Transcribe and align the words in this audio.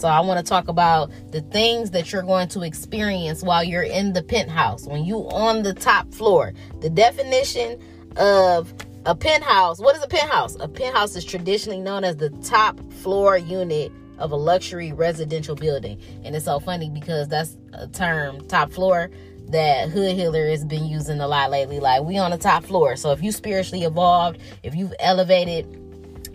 So, 0.00 0.08
I 0.08 0.20
want 0.20 0.44
to 0.44 0.48
talk 0.48 0.68
about 0.68 1.10
the 1.30 1.42
things 1.42 1.90
that 1.90 2.10
you're 2.12 2.22
going 2.22 2.48
to 2.48 2.62
experience 2.62 3.42
while 3.42 3.62
you're 3.62 3.82
in 3.82 4.14
the 4.14 4.22
penthouse, 4.22 4.86
when 4.86 5.04
you 5.04 5.28
on 5.28 5.62
the 5.62 5.74
top 5.74 6.12
floor. 6.14 6.54
The 6.80 6.88
definition 6.88 7.78
of 8.16 8.72
a 9.06 9.14
penthouse. 9.14 9.78
What 9.78 9.96
is 9.96 10.02
a 10.02 10.08
penthouse? 10.08 10.56
A 10.60 10.68
penthouse 10.68 11.16
is 11.16 11.24
traditionally 11.24 11.80
known 11.80 12.04
as 12.04 12.16
the 12.16 12.30
top 12.42 12.80
floor 12.94 13.36
unit 13.36 13.92
of 14.18 14.32
a 14.32 14.36
luxury 14.36 14.92
residential 14.92 15.54
building. 15.54 16.00
And 16.24 16.36
it's 16.36 16.44
so 16.44 16.60
funny 16.60 16.90
because 16.90 17.28
that's 17.28 17.56
a 17.72 17.86
term, 17.86 18.46
top 18.48 18.70
floor, 18.70 19.10
that 19.48 19.88
Hood 19.88 20.14
Healer 20.16 20.48
has 20.48 20.64
been 20.64 20.86
using 20.86 21.20
a 21.20 21.26
lot 21.26 21.50
lately. 21.50 21.80
Like, 21.80 22.02
we 22.02 22.18
on 22.18 22.30
the 22.30 22.38
top 22.38 22.64
floor. 22.64 22.96
So 22.96 23.12
if 23.12 23.22
you 23.22 23.32
spiritually 23.32 23.84
evolved, 23.84 24.38
if 24.62 24.74
you've 24.74 24.94
elevated 25.00 25.66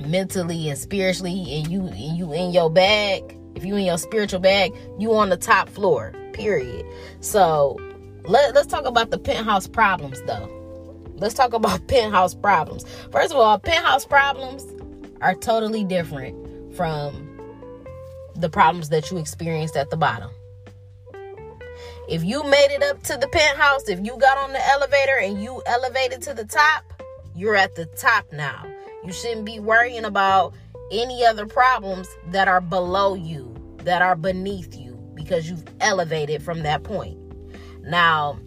mentally 0.01 0.69
and 0.69 0.77
spiritually, 0.77 1.31
and 1.31 1.67
you 1.67 1.87
and 1.87 2.17
you 2.17 2.33
in 2.33 2.51
your 2.51 2.69
bag, 2.69 3.34
if 3.55 3.65
you 3.65 3.75
in 3.75 3.85
your 3.85 3.97
spiritual 3.97 4.39
bag, 4.39 4.73
you 4.99 5.13
on 5.13 5.29
the 5.29 5.37
top 5.37 5.69
floor. 5.69 6.13
Period. 6.33 6.85
So 7.21 7.79
let, 8.25 8.53
let's 8.53 8.67
talk 8.67 8.85
about 8.85 9.11
the 9.11 9.17
penthouse 9.17 9.67
problems 9.67 10.21
though. 10.23 10.51
Let's 11.15 11.33
talk 11.33 11.53
about 11.53 11.87
penthouse 11.87 12.35
problems. 12.35 12.85
First 13.11 13.31
of 13.31 13.37
all, 13.37 13.57
penthouse 13.57 14.05
problems 14.05 14.65
are 15.21 15.35
totally 15.35 15.83
different 15.83 16.75
from 16.75 17.31
the 18.35 18.49
problems 18.49 18.89
that 18.89 19.09
you 19.09 19.17
experienced 19.17 19.77
at 19.77 19.89
the 19.89 19.97
bottom. 19.97 20.29
If 22.07 22.23
you 22.23 22.43
made 22.43 22.67
it 22.69 22.83
up 22.83 23.01
to 23.03 23.17
the 23.17 23.27
penthouse, 23.27 23.87
if 23.89 24.05
you 24.05 24.17
got 24.17 24.37
on 24.37 24.51
the 24.51 24.67
elevator 24.67 25.17
and 25.17 25.41
you 25.41 25.63
elevated 25.65 26.21
to 26.23 26.33
the 26.33 26.45
top, 26.45 26.83
you're 27.35 27.55
at 27.55 27.75
the 27.75 27.85
top 27.85 28.31
now. 28.31 28.65
You 29.03 29.11
shouldn't 29.11 29.45
be 29.45 29.59
worrying 29.59 30.05
about 30.05 30.53
any 30.91 31.25
other 31.25 31.45
problems 31.45 32.07
that 32.27 32.47
are 32.47 32.61
below 32.61 33.15
you, 33.15 33.53
that 33.83 34.01
are 34.01 34.15
beneath 34.15 34.75
you, 34.75 34.93
because 35.13 35.49
you've 35.49 35.63
elevated 35.79 36.41
from 36.41 36.63
that 36.63 36.83
point. 36.83 37.17
Now, 37.83 38.39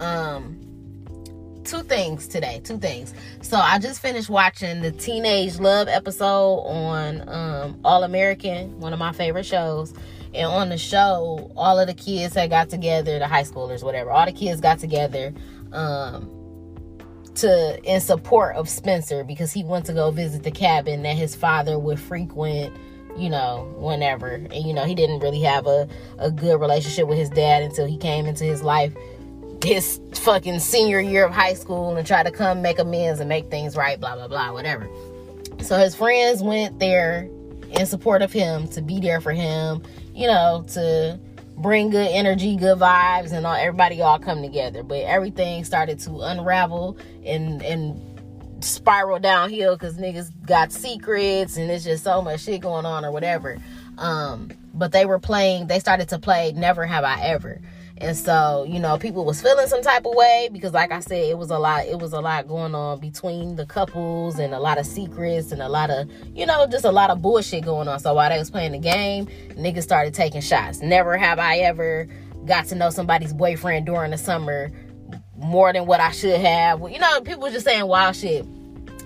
um, 0.00 0.60
two 1.64 1.82
things 1.82 2.28
today. 2.28 2.60
Two 2.64 2.78
things. 2.78 3.12
So 3.42 3.56
I 3.56 3.78
just 3.78 4.00
finished 4.00 4.30
watching 4.30 4.80
the 4.82 4.92
Teenage 4.92 5.58
Love 5.58 5.88
episode 5.88 6.60
on 6.60 7.28
um, 7.28 7.80
All 7.84 8.04
American, 8.04 8.78
one 8.78 8.92
of 8.92 8.98
my 8.98 9.12
favorite 9.12 9.46
shows. 9.46 9.92
And 10.34 10.46
on 10.46 10.68
the 10.68 10.78
show, 10.78 11.50
all 11.56 11.78
of 11.78 11.86
the 11.86 11.94
kids 11.94 12.34
had 12.34 12.50
got 12.50 12.68
together, 12.68 13.18
the 13.18 13.26
high 13.26 13.42
schoolers, 13.42 13.82
whatever. 13.82 14.10
All 14.10 14.26
the 14.26 14.32
kids 14.32 14.60
got 14.60 14.78
together 14.78 15.32
um, 15.72 16.30
to 17.36 17.80
in 17.84 18.00
support 18.00 18.56
of 18.56 18.68
Spencer 18.68 19.24
because 19.24 19.52
he 19.52 19.64
went 19.64 19.86
to 19.86 19.92
go 19.92 20.10
visit 20.10 20.42
the 20.42 20.50
cabin 20.50 21.02
that 21.02 21.16
his 21.16 21.34
father 21.34 21.78
would 21.78 22.00
frequent 22.00 22.74
you 23.16 23.30
know, 23.30 23.74
whenever. 23.78 24.28
And, 24.28 24.52
you 24.52 24.74
know, 24.74 24.84
he 24.84 24.94
didn't 24.94 25.20
really 25.20 25.40
have 25.40 25.66
a, 25.66 25.88
a 26.18 26.30
good 26.30 26.60
relationship 26.60 27.08
with 27.08 27.16
his 27.16 27.30
dad 27.30 27.62
until 27.62 27.86
he 27.86 27.96
came 27.96 28.26
into 28.26 28.44
his 28.44 28.62
life 28.62 28.94
his 29.64 30.00
fucking 30.12 30.60
senior 30.60 31.00
year 31.00 31.24
of 31.24 31.32
high 31.32 31.54
school 31.54 31.96
and 31.96 32.06
tried 32.06 32.24
to 32.24 32.30
come 32.30 32.62
make 32.62 32.78
amends 32.78 33.20
and 33.20 33.28
make 33.28 33.50
things 33.50 33.76
right, 33.76 33.98
blah, 33.98 34.14
blah, 34.14 34.28
blah, 34.28 34.52
whatever. 34.52 34.88
So 35.60 35.78
his 35.78 35.94
friends 35.94 36.42
went 36.42 36.78
there 36.78 37.28
in 37.70 37.86
support 37.86 38.22
of 38.22 38.32
him 38.32 38.68
to 38.68 38.82
be 38.82 39.00
there 39.00 39.20
for 39.20 39.32
him, 39.32 39.82
you 40.14 40.26
know, 40.26 40.64
to 40.74 41.18
bring 41.56 41.90
good 41.90 42.08
energy, 42.10 42.56
good 42.56 42.78
vibes, 42.78 43.32
and 43.32 43.46
all 43.46 43.54
everybody 43.54 44.00
all 44.02 44.18
come 44.18 44.42
together. 44.42 44.82
But 44.82 45.00
everything 45.02 45.64
started 45.64 45.98
to 46.00 46.20
unravel 46.20 46.98
and 47.24 47.62
and 47.62 48.64
spiral 48.64 49.18
downhill 49.18 49.76
because 49.76 49.96
niggas 49.96 50.30
got 50.46 50.72
secrets 50.72 51.56
and 51.56 51.70
it's 51.70 51.84
just 51.84 52.04
so 52.04 52.22
much 52.22 52.42
shit 52.42 52.62
going 52.62 52.86
on 52.86 53.04
or 53.04 53.12
whatever. 53.12 53.58
Um, 53.98 54.50
but 54.74 54.92
they 54.92 55.06
were 55.06 55.18
playing, 55.18 55.66
they 55.66 55.78
started 55.78 56.08
to 56.10 56.18
play 56.18 56.52
Never 56.52 56.86
Have 56.86 57.04
I 57.04 57.20
Ever. 57.22 57.60
And 57.98 58.14
so, 58.14 58.66
you 58.68 58.78
know, 58.78 58.98
people 58.98 59.24
was 59.24 59.40
feeling 59.40 59.66
some 59.68 59.80
type 59.80 60.04
of 60.04 60.14
way 60.14 60.50
because 60.52 60.74
like 60.74 60.92
I 60.92 61.00
said, 61.00 61.24
it 61.24 61.38
was 61.38 61.50
a 61.50 61.58
lot 61.58 61.86
it 61.86 61.98
was 61.98 62.12
a 62.12 62.20
lot 62.20 62.46
going 62.46 62.74
on 62.74 63.00
between 63.00 63.56
the 63.56 63.64
couples 63.64 64.38
and 64.38 64.52
a 64.52 64.60
lot 64.60 64.76
of 64.76 64.84
secrets 64.84 65.50
and 65.50 65.62
a 65.62 65.68
lot 65.68 65.88
of, 65.88 66.10
you 66.34 66.44
know, 66.44 66.66
just 66.66 66.84
a 66.84 66.92
lot 66.92 67.08
of 67.08 67.22
bullshit 67.22 67.64
going 67.64 67.88
on. 67.88 67.98
So 67.98 68.12
while 68.12 68.28
they 68.28 68.38
was 68.38 68.50
playing 68.50 68.72
the 68.72 68.78
game, 68.78 69.26
niggas 69.50 69.82
started 69.82 70.12
taking 70.12 70.42
shots. 70.42 70.82
Never 70.82 71.16
have 71.16 71.38
I 71.38 71.58
ever 71.58 72.06
got 72.44 72.66
to 72.66 72.74
know 72.74 72.90
somebody's 72.90 73.32
boyfriend 73.32 73.86
during 73.86 74.10
the 74.10 74.18
summer 74.18 74.70
more 75.38 75.72
than 75.72 75.86
what 75.86 76.00
I 76.00 76.10
should 76.10 76.40
have. 76.40 76.80
You 76.80 76.98
know, 76.98 77.20
people 77.22 77.50
just 77.50 77.64
saying 77.64 77.86
wild 77.86 78.14
shit. 78.14 78.44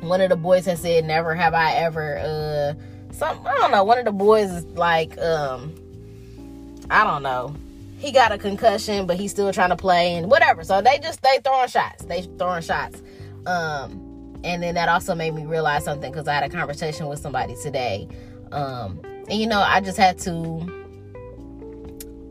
One 0.01 0.21
of 0.21 0.31
the 0.31 0.37
boys 0.37 0.65
has 0.67 0.81
said, 0.81 1.05
"Never 1.05 1.35
have 1.35 1.55
I 1.55 1.75
ever." 1.75 2.19
Uh, 2.19 3.13
some 3.13 3.47
I 3.47 3.55
don't 3.59 3.71
know. 3.71 3.85
One 3.85 3.99
of 3.99 4.05
the 4.05 4.13
boys 4.13 4.51
is 4.51 4.65
like, 4.65 5.17
um, 5.19 5.75
I 6.91 7.05
don't 7.05 7.23
know. 7.23 7.55
He 8.01 8.13
got 8.13 8.33
a 8.33 8.39
concussion, 8.39 9.07
but 9.07 9.19
he's 9.19 9.31
still 9.31 9.53
trying 9.53 9.69
to 9.69 9.77
play 9.77 10.15
and 10.15 10.31
whatever. 10.31 10.65
So 10.65 10.81
they 10.81 10.99
just 10.99 11.23
they 11.23 11.39
throwing 11.45 11.69
shots. 11.69 12.07
They 12.07 12.23
throwing 12.23 12.63
shots. 12.63 13.03
Um, 13.45 14.41
and 14.43 14.63
then 14.63 14.75
that 14.75 14.89
also 14.89 15.15
made 15.15 15.35
me 15.35 15.45
realize 15.45 15.85
something 15.85 16.11
because 16.11 16.27
I 16.27 16.33
had 16.33 16.45
a 16.45 16.49
conversation 16.49 17.09
with 17.09 17.19
somebody 17.19 17.55
today. 17.63 18.09
Um, 18.53 19.01
and 19.29 19.39
you 19.39 19.47
know, 19.47 19.61
I 19.61 19.83
just 19.83 19.99
had 19.99 20.19
to 20.21 20.67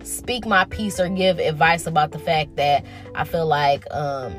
speak 0.04 0.48
my 0.48 0.66
piece 0.66 1.00
or 1.00 1.08
give 1.08 1.38
advice 1.38 1.86
about 1.86 2.14
the 2.14 2.20
fact 2.20 2.56
that 2.56 2.84
I 3.14 3.26
feel 3.26 3.46
like 3.46 3.84
um 3.92 4.34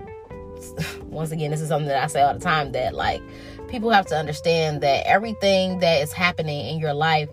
once 1.04 1.30
again 1.30 1.52
this 1.52 1.60
is 1.60 1.68
something 1.68 1.86
that 1.86 2.02
I 2.02 2.08
say 2.08 2.22
all 2.22 2.34
the 2.34 2.40
time 2.40 2.72
that 2.72 2.92
like 2.94 3.22
people 3.68 3.90
have 3.90 4.06
to 4.06 4.16
understand 4.16 4.80
that 4.80 5.06
everything 5.06 5.78
that 5.78 6.02
is 6.02 6.12
happening 6.12 6.66
in 6.66 6.80
your 6.80 6.92
life 6.92 7.28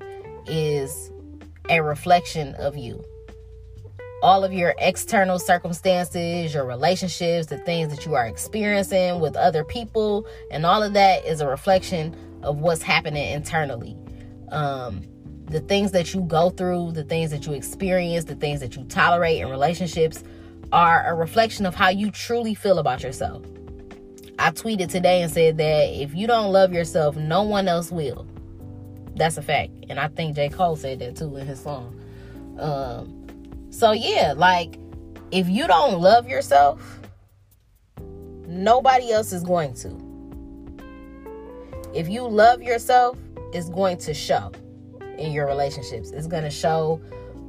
is 0.46 1.12
a 1.68 1.82
reflection 1.82 2.54
of 2.56 2.78
you. 2.78 3.04
All 4.24 4.44
of 4.44 4.52
your 4.52 4.74
external 4.80 5.38
circumstances, 5.38 6.54
your 6.54 6.66
relationships, 6.66 7.48
the 7.48 7.60
things 7.60 7.94
that 7.94 8.06
you 8.06 8.16
are 8.16 8.26
experiencing 8.26 9.20
with 9.20 9.36
other 9.36 9.64
people, 9.64 10.26
and 10.50 10.66
all 10.66 10.82
of 10.82 10.94
that 10.94 11.24
is 11.26 11.40
a 11.40 11.48
reflection 11.48 12.16
of 12.42 12.60
what's 12.60 12.82
happening 12.82 13.32
internally. 13.32 13.96
Um, 14.50 15.04
the 15.46 15.60
things 15.62 15.92
that 15.92 16.14
you 16.14 16.22
go 16.22 16.50
through, 16.50 16.94
the 16.94 17.04
things 17.04 17.32
that 17.32 17.46
you 17.46 17.54
experience, 17.54 18.26
the 18.26 18.36
things 18.36 18.60
that 18.60 18.76
you 18.76 18.84
tolerate 18.86 19.40
in 19.40 19.50
relationships 19.50 20.24
are 20.72 21.06
a 21.06 21.14
reflection 21.14 21.66
of 21.66 21.76
how 21.76 21.90
you 21.90 22.12
truly 22.12 22.54
feel 22.54 22.80
about 22.80 23.04
yourself. 23.04 23.44
I 24.40 24.52
tweeted 24.52 24.90
today 24.90 25.22
and 25.22 25.32
said 25.32 25.58
that 25.58 25.90
if 25.90 26.14
you 26.14 26.28
don't 26.28 26.52
love 26.52 26.74
yourself, 26.74 27.16
no 27.16 27.44
one 27.44 27.68
else 27.68 27.92
will. 27.92 28.28
That's 29.16 29.38
a 29.38 29.42
fact. 29.42 29.72
And 29.90 30.00
I 30.00 30.10
think 30.10 30.36
J. 30.36 30.50
Cole 30.50 30.76
said 30.76 31.00
that 31.00 31.16
too 31.16 31.38
in 31.38 31.48
his 31.48 31.60
song. 31.60 32.00
Um, 32.60 33.17
so, 33.70 33.92
yeah, 33.92 34.34
like 34.36 34.78
if 35.32 35.48
you 35.50 35.68
don't 35.68 36.00
love 36.00 36.28
yourself, 36.28 37.00
nobody 38.48 39.12
else 39.12 39.34
is 39.34 39.44
going 39.44 39.74
to. 39.76 39.96
If 41.94 42.10
you 42.10 42.28
love 42.28 42.62
yourself, 42.62 43.18
it's 43.54 43.70
going 43.70 43.98
to 44.00 44.14
show 44.14 44.52
in 45.18 45.32
your 45.32 45.48
relationships. 45.48 46.12
It's 46.12 46.28
going 46.28 46.44
to 46.44 46.50
show 46.50 47.02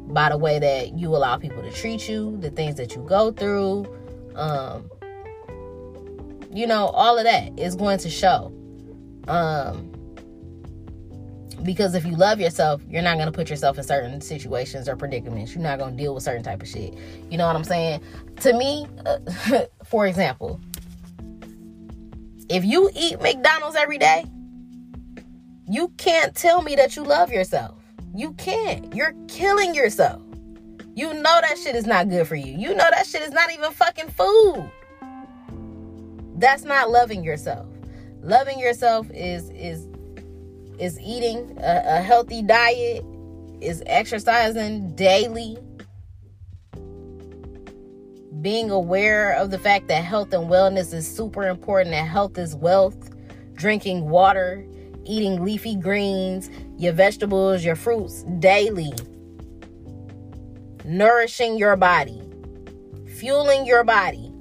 by 0.08 0.30
the 0.30 0.38
way 0.38 0.58
that 0.58 0.98
you 0.98 1.14
allow 1.14 1.36
people 1.36 1.62
to 1.62 1.70
treat 1.70 2.08
you, 2.08 2.36
the 2.38 2.50
things 2.50 2.76
that 2.76 2.94
you 2.94 3.02
go 3.02 3.30
through, 3.30 3.86
um, 4.34 4.90
you 6.52 6.66
know, 6.66 6.86
all 6.86 7.18
of 7.18 7.24
that 7.24 7.58
is 7.58 7.76
going 7.76 7.98
to 7.98 8.10
show. 8.10 8.52
Um, 9.26 9.92
because 11.64 11.94
if 11.94 12.05
you 12.06 12.16
love 12.16 12.40
yourself, 12.40 12.82
you're 12.88 13.02
not 13.02 13.16
going 13.16 13.26
to 13.26 13.32
put 13.32 13.50
yourself 13.50 13.78
in 13.78 13.84
certain 13.84 14.20
situations 14.20 14.88
or 14.88 14.96
predicaments. 14.96 15.55
You're 15.55 15.62
not 15.64 15.78
going 15.78 15.96
to 15.96 16.02
deal 16.02 16.14
with 16.14 16.25
certain 16.25 16.43
type 16.44 16.62
of 16.62 16.69
shit. 16.69 16.94
You 17.31 17.38
know 17.38 17.46
what 17.46 17.56
I'm 17.56 17.64
saying? 17.64 18.02
To 18.40 18.52
me, 18.55 18.87
uh, 19.06 19.19
for 19.84 20.06
example, 20.06 20.60
If 22.49 22.64
you 22.64 22.90
eat 22.94 23.20
McDonald's 23.20 23.76
every 23.76 23.99
day, 23.99 24.25
you 25.69 25.88
can't 25.99 26.34
tell 26.34 26.62
me 26.62 26.76
that 26.76 26.96
you 26.96 27.05
love 27.05 27.32
yourself. 27.32 27.78
You 28.14 28.32
can't. 28.34 28.94
You're 28.94 29.14
killing 29.28 29.75
yourself. 29.75 30.22
You 30.94 31.12
know 31.14 31.40
that 31.43 31.58
shit 31.58 31.76
is 31.76 31.87
not 31.87 32.08
good 32.08 32.26
for 32.28 32.37
you. 32.37 32.54
You 32.56 32.70
know 32.70 32.88
that 32.90 33.06
shit 33.06 33.22
is 33.22 33.32
not 33.32 33.52
even 33.52 33.72
fucking 33.72 34.11
food. 34.11 34.70
That's 36.37 36.64
not 36.64 36.90
loving 36.90 37.25
yourself. 37.25 37.66
Loving 38.22 38.58
yourself 38.58 39.11
is 39.12 39.50
is 39.50 39.88
is 40.78 40.98
eating 41.00 41.56
a, 41.58 41.82
a 41.98 42.00
healthy 42.00 42.42
diet, 42.42 43.04
is 43.60 43.82
exercising 43.86 44.94
daily, 44.94 45.58
being 48.40 48.70
aware 48.70 49.32
of 49.32 49.50
the 49.50 49.58
fact 49.58 49.88
that 49.88 50.04
health 50.04 50.32
and 50.32 50.48
wellness 50.48 50.94
is 50.94 51.12
super 51.12 51.48
important, 51.48 51.90
that 51.90 52.06
health 52.06 52.38
is 52.38 52.54
wealth, 52.54 53.10
drinking 53.54 54.08
water, 54.08 54.64
eating 55.04 55.42
leafy 55.44 55.75
greens, 55.75 56.50
your 56.76 56.92
vegetables, 56.92 57.64
your 57.64 57.75
fruits 57.75 58.22
daily, 58.38 58.92
nourishing 60.84 61.58
your 61.58 61.75
body, 61.75 62.22
fueling 63.16 63.66
your 63.66 63.82
body. 63.82 64.32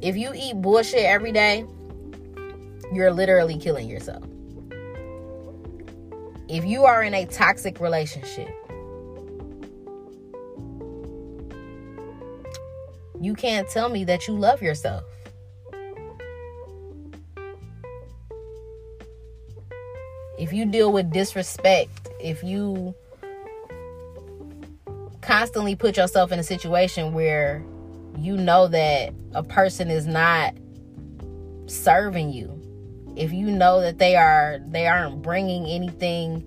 If 0.00 0.16
you 0.16 0.32
eat 0.34 0.60
bullshit 0.60 1.04
every 1.04 1.32
day, 1.32 1.64
you're 2.92 3.12
literally 3.12 3.58
killing 3.58 3.88
yourself. 3.88 4.24
If 6.48 6.64
you 6.64 6.84
are 6.84 7.02
in 7.02 7.14
a 7.14 7.24
toxic 7.26 7.80
relationship, 7.80 8.50
you 13.20 13.34
can't 13.34 13.68
tell 13.68 13.88
me 13.88 14.04
that 14.04 14.28
you 14.28 14.34
love 14.34 14.60
yourself. 14.60 15.04
If 20.38 20.52
you 20.52 20.66
deal 20.66 20.92
with 20.92 21.10
disrespect, 21.10 22.08
if 22.20 22.44
you 22.44 22.94
constantly 25.22 25.74
put 25.74 25.96
yourself 25.96 26.32
in 26.32 26.38
a 26.38 26.42
situation 26.42 27.14
where 27.14 27.64
you 28.18 28.36
know 28.36 28.68
that 28.68 29.14
a 29.32 29.42
person 29.42 29.90
is 29.90 30.06
not 30.06 30.54
serving 31.66 32.30
you, 32.30 32.60
if 33.16 33.32
you 33.32 33.50
know 33.50 33.80
that 33.80 33.98
they 33.98 34.16
are 34.16 34.58
they 34.68 34.86
aren't 34.86 35.22
bringing 35.22 35.66
anything 35.66 36.44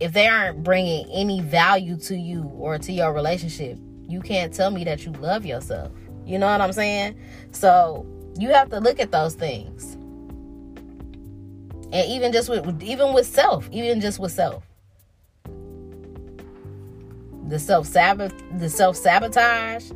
if 0.00 0.14
they 0.14 0.26
aren't 0.26 0.64
bringing 0.64 1.06
any 1.10 1.42
value 1.42 1.96
to 1.98 2.16
you 2.16 2.44
or 2.56 2.78
to 2.78 2.90
your 2.90 3.12
relationship, 3.12 3.78
you 4.08 4.20
can't 4.20 4.52
tell 4.52 4.70
me 4.70 4.82
that 4.84 5.04
you 5.04 5.12
love 5.12 5.44
yourself. 5.44 5.92
You 6.24 6.38
know 6.38 6.46
what 6.46 6.62
I'm 6.62 6.72
saying? 6.72 7.16
So, 7.52 8.06
you 8.38 8.48
have 8.48 8.70
to 8.70 8.80
look 8.80 8.98
at 8.98 9.12
those 9.12 9.34
things. 9.34 9.94
And 11.92 12.08
even 12.08 12.32
just 12.32 12.48
with 12.48 12.82
even 12.82 13.12
with 13.12 13.26
self, 13.26 13.68
even 13.72 14.00
just 14.00 14.18
with 14.18 14.32
self. 14.32 14.64
The 17.48 17.58
self 17.58 17.92
the 17.92 18.68
self 18.68 18.96
sabotage, 18.96 19.88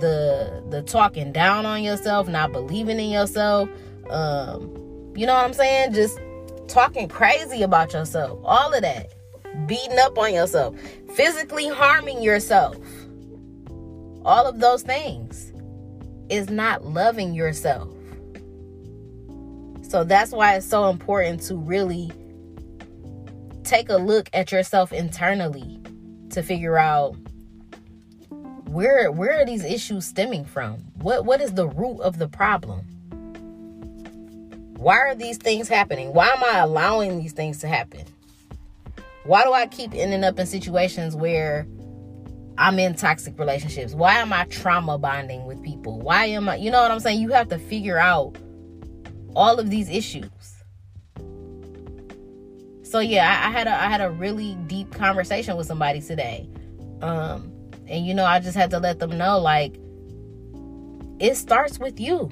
the 0.00 0.64
the 0.70 0.82
talking 0.82 1.32
down 1.32 1.66
on 1.66 1.82
yourself, 1.82 2.26
not 2.26 2.52
believing 2.52 2.98
in 2.98 3.10
yourself, 3.10 3.68
um, 4.10 5.12
you 5.16 5.26
know 5.26 5.34
what 5.34 5.44
I'm 5.44 5.54
saying? 5.54 5.92
Just 5.92 6.18
talking 6.68 7.08
crazy 7.08 7.62
about 7.62 7.92
yourself, 7.92 8.38
all 8.44 8.72
of 8.72 8.82
that, 8.82 9.12
beating 9.66 9.98
up 9.98 10.18
on 10.18 10.34
yourself, 10.34 10.76
physically 11.14 11.68
harming 11.68 12.22
yourself, 12.22 12.76
all 14.24 14.46
of 14.46 14.60
those 14.60 14.82
things 14.82 15.52
is 16.28 16.50
not 16.50 16.84
loving 16.84 17.34
yourself. 17.34 17.88
So 19.82 20.02
that's 20.02 20.32
why 20.32 20.56
it's 20.56 20.66
so 20.66 20.90
important 20.90 21.40
to 21.42 21.56
really 21.56 22.10
take 23.62 23.88
a 23.88 23.96
look 23.96 24.28
at 24.32 24.50
yourself 24.50 24.92
internally 24.92 25.80
to 26.30 26.42
figure 26.42 26.76
out 26.76 27.16
where 28.66 29.10
where 29.10 29.40
are 29.40 29.46
these 29.46 29.64
issues 29.64 30.04
stemming 30.04 30.44
from? 30.44 30.78
What 31.00 31.24
what 31.24 31.40
is 31.40 31.54
the 31.54 31.68
root 31.68 32.00
of 32.00 32.18
the 32.18 32.28
problem? 32.28 32.95
Why 34.86 34.98
are 34.98 35.16
these 35.16 35.36
things 35.36 35.66
happening? 35.66 36.12
Why 36.12 36.28
am 36.28 36.44
I 36.44 36.58
allowing 36.58 37.18
these 37.18 37.32
things 37.32 37.58
to 37.58 37.66
happen? 37.66 38.04
Why 39.24 39.42
do 39.42 39.52
I 39.52 39.66
keep 39.66 39.92
ending 39.92 40.22
up 40.22 40.38
in 40.38 40.46
situations 40.46 41.16
where 41.16 41.66
I'm 42.56 42.78
in 42.78 42.94
toxic 42.94 43.36
relationships? 43.36 43.94
Why 43.94 44.18
am 44.18 44.32
I 44.32 44.44
trauma 44.44 44.96
bonding 44.96 45.44
with 45.44 45.60
people? 45.60 45.98
Why 45.98 46.26
am 46.26 46.48
I, 46.48 46.54
you 46.54 46.70
know 46.70 46.80
what 46.80 46.92
I'm 46.92 47.00
saying? 47.00 47.20
You 47.20 47.32
have 47.32 47.48
to 47.48 47.58
figure 47.58 47.98
out 47.98 48.36
all 49.34 49.58
of 49.58 49.70
these 49.70 49.90
issues. 49.90 50.30
So 52.84 53.00
yeah, 53.00 53.26
I, 53.28 53.48
I 53.48 53.50
had 53.50 53.66
a 53.66 53.72
I 53.72 53.88
had 53.88 54.00
a 54.00 54.10
really 54.10 54.54
deep 54.68 54.92
conversation 54.92 55.56
with 55.56 55.66
somebody 55.66 56.00
today. 56.00 56.48
Um, 57.02 57.52
and 57.88 58.06
you 58.06 58.14
know, 58.14 58.24
I 58.24 58.38
just 58.38 58.56
had 58.56 58.70
to 58.70 58.78
let 58.78 59.00
them 59.00 59.18
know 59.18 59.40
like 59.40 59.80
it 61.18 61.34
starts 61.34 61.80
with 61.80 61.98
you 61.98 62.30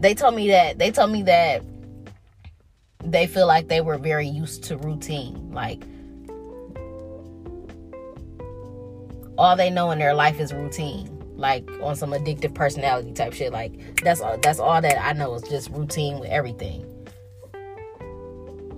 they 0.00 0.14
told 0.14 0.34
me 0.34 0.48
that 0.48 0.78
they 0.78 0.90
told 0.90 1.12
me 1.12 1.22
that 1.22 1.62
they 3.04 3.26
feel 3.26 3.46
like 3.46 3.68
they 3.68 3.80
were 3.80 3.98
very 3.98 4.26
used 4.26 4.64
to 4.64 4.76
routine 4.78 5.50
like 5.52 5.82
all 9.38 9.56
they 9.56 9.70
know 9.70 9.90
in 9.90 9.98
their 9.98 10.14
life 10.14 10.40
is 10.40 10.52
routine 10.52 11.08
like 11.36 11.68
on 11.82 11.96
some 11.96 12.10
addictive 12.10 12.54
personality 12.54 13.12
type 13.12 13.32
shit 13.32 13.52
like 13.52 13.72
that's 14.02 14.20
all 14.20 14.36
that's 14.38 14.58
all 14.58 14.80
that 14.80 15.02
i 15.02 15.12
know 15.12 15.34
is 15.34 15.42
just 15.42 15.70
routine 15.70 16.18
with 16.18 16.28
everything. 16.30 16.86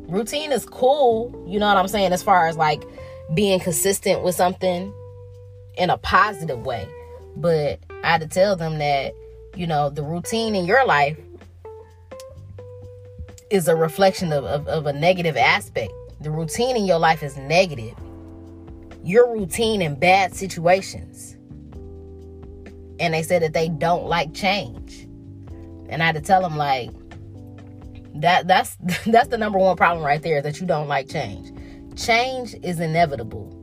Routine 0.08 0.52
is 0.52 0.66
cool 0.66 1.32
you 1.48 1.58
know 1.58 1.66
what 1.66 1.78
i'm 1.78 1.88
saying 1.88 2.12
as 2.12 2.22
far 2.22 2.46
as 2.46 2.56
like 2.56 2.82
being 3.34 3.58
consistent 3.58 4.22
with 4.22 4.34
something 4.34 4.92
in 5.78 5.88
a 5.88 5.96
positive 5.98 6.66
way 6.66 6.86
but 7.36 7.80
i 8.04 8.10
had 8.10 8.20
to 8.20 8.26
tell 8.26 8.54
them 8.54 8.78
that 8.78 9.14
you 9.54 9.66
know, 9.66 9.90
the 9.90 10.02
routine 10.02 10.54
in 10.54 10.64
your 10.64 10.84
life 10.86 11.18
is 13.50 13.68
a 13.68 13.76
reflection 13.76 14.32
of, 14.32 14.44
of, 14.44 14.66
of, 14.66 14.86
a 14.86 14.92
negative 14.92 15.36
aspect. 15.36 15.92
The 16.20 16.30
routine 16.30 16.76
in 16.76 16.86
your 16.86 16.98
life 16.98 17.22
is 17.22 17.36
negative. 17.36 17.94
Your 19.04 19.30
routine 19.30 19.82
in 19.82 19.94
bad 19.94 20.34
situations. 20.34 21.36
And 22.98 23.12
they 23.12 23.22
said 23.22 23.42
that 23.42 23.52
they 23.52 23.68
don't 23.68 24.06
like 24.06 24.32
change. 24.32 25.06
And 25.90 26.02
I 26.02 26.06
had 26.06 26.14
to 26.14 26.22
tell 26.22 26.40
them 26.40 26.56
like 26.56 26.90
that 28.14 28.46
that's 28.46 28.76
that's 29.06 29.28
the 29.28 29.38
number 29.38 29.58
one 29.58 29.76
problem 29.76 30.04
right 30.04 30.22
there 30.22 30.40
that 30.40 30.60
you 30.60 30.66
don't 30.66 30.88
like 30.88 31.10
change. 31.10 31.52
Change 31.98 32.54
is 32.62 32.80
inevitable. 32.80 33.58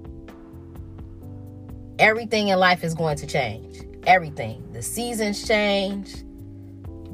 Everything 1.98 2.50
in 2.50 2.60
life 2.60 2.84
is 2.84 2.94
going 2.94 3.18
to 3.18 3.26
change 3.26 3.89
everything. 4.06 4.64
The 4.74 4.82
seasons 4.82 5.48
change, 5.48 6.14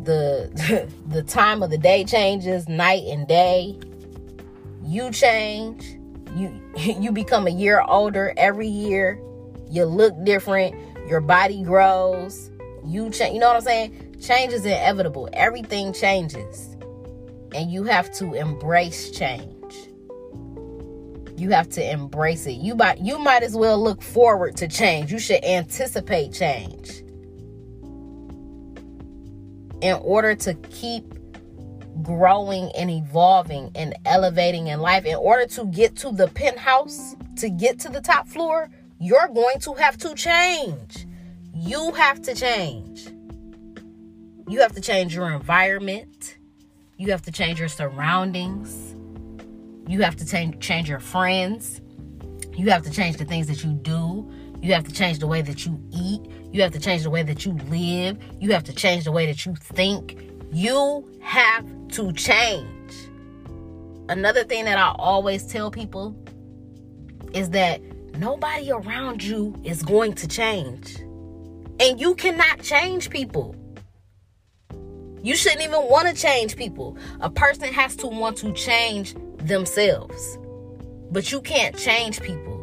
the 0.04 0.90
the 1.08 1.24
time 1.24 1.64
of 1.64 1.70
the 1.70 1.78
day 1.78 2.04
changes, 2.04 2.68
night 2.68 3.04
and 3.08 3.28
day. 3.28 3.78
You 4.84 5.12
change. 5.12 5.98
You 6.36 6.62
you 6.78 7.12
become 7.12 7.48
a 7.48 7.52
year 7.52 7.82
older 7.88 8.34
every 8.38 8.68
year. 8.68 9.20
You 9.70 9.86
look 9.86 10.14
different. 10.24 10.76
Your 11.08 11.22
body 11.22 11.64
grows. 11.64 12.52
You 12.86 13.10
change. 13.10 13.34
You 13.34 13.40
know 13.40 13.48
what 13.48 13.58
I'm 13.58 13.62
saying? 13.62 14.18
Change 14.22 14.54
is 14.54 14.66
inevitable. 14.66 15.30
Everything 15.34 15.94
changes. 15.94 16.76
And 17.54 17.72
you 17.72 17.84
have 17.84 18.14
to 18.16 18.34
embrace 18.34 19.12
change. 19.12 19.55
You 21.38 21.50
have 21.52 21.70
to 21.70 21.92
embrace 21.92 22.46
it. 22.46 22.54
You 22.54 22.76
might 22.76 23.00
you 23.00 23.20
might 23.20 23.44
as 23.44 23.56
well 23.56 23.82
look 23.82 24.02
forward 24.02 24.56
to 24.58 24.68
change. 24.68 25.12
You 25.12 25.20
should 25.20 25.44
anticipate 25.44 26.34
change. 26.34 27.04
In 29.82 29.96
order 30.02 30.34
to 30.36 30.54
keep 30.54 31.04
growing 32.02 32.72
and 32.76 32.90
evolving 32.90 33.72
and 33.76 33.94
elevating 34.06 34.68
in 34.68 34.80
life, 34.80 35.06
in 35.06 35.16
order 35.16 35.46
to 35.48 35.66
get 35.66 35.96
to 35.98 36.12
the 36.12 36.28
penthouse, 36.30 37.16
to 37.38 37.50
get 37.50 37.80
to 37.80 37.90
the 37.90 38.02
top 38.02 38.28
floor, 38.28 38.70
you're 39.00 39.28
going 39.28 39.60
to 39.60 39.74
have 39.74 39.98
to 39.98 40.16
change. 40.16 41.06
You 41.54 41.94
have 41.94 42.22
to 42.24 42.34
change. 42.34 43.08
You 44.48 44.62
have 44.62 44.74
to 44.74 44.82
change 44.82 45.14
your 45.14 45.32
environment. 45.32 46.38
You 46.98 47.12
have 47.12 47.24
to 47.24 47.32
change 47.32 47.60
your 47.60 47.68
surroundings. 47.68 48.95
You 49.88 50.02
have 50.02 50.16
to 50.18 50.26
change 50.26 50.60
change 50.60 50.90
your 50.90 51.00
friends. 51.00 51.82
You 52.54 52.70
have 52.70 52.84
to 52.84 52.92
change 52.92 53.18
the 53.18 53.26
things 53.26 53.48
that 53.48 53.64
you 53.64 53.74
do. 53.74 54.30
You 54.62 54.74
have 54.74 54.84
to 54.86 54.94
change 54.94 55.20
the 55.20 55.28
way 55.28 55.42
that 55.42 55.66
you 55.66 55.80
eat. 55.92 56.22
You 56.52 56.62
have 56.62 56.72
to 56.72 56.80
change 56.80 57.04
the 57.04 57.10
way 57.10 57.22
that 57.22 57.46
you 57.46 57.54
live. 57.70 58.18
You 58.40 58.52
have 58.54 58.64
to 58.64 58.74
change 58.74 59.04
the 59.04 59.12
way 59.12 59.26
that 59.26 59.46
you 59.46 59.56
think. 59.56 60.18
You 60.52 61.08
have 61.22 61.66
to 61.90 62.12
change. 62.14 62.94
Another 64.08 64.44
thing 64.44 64.66
that 64.66 64.78
I 64.78 64.96
always 64.98 65.46
tell 65.46 65.70
people 65.70 66.16
is 67.34 67.50
that 67.52 67.82
nobody 68.18 68.72
around 68.72 69.24
you 69.24 69.60
is 69.64 69.84
going 69.84 70.14
to 70.14 70.28
change. 70.28 71.00
And 71.80 72.00
you 72.00 72.16
cannot 72.16 72.62
change 72.62 73.10
people. 73.10 73.56
You 75.22 75.36
shouldn't 75.36 75.62
even 75.62 75.90
want 75.90 76.08
to 76.08 76.14
change 76.14 76.56
people. 76.56 76.98
A 77.20 77.30
person 77.30 77.74
has 77.74 77.96
to 77.98 78.08
want 78.08 78.38
to 78.38 78.54
change 78.54 79.16
themselves. 79.48 80.38
But 81.12 81.32
you 81.32 81.42
can't 81.42 81.78
change 81.78 82.22
people. 82.22 82.54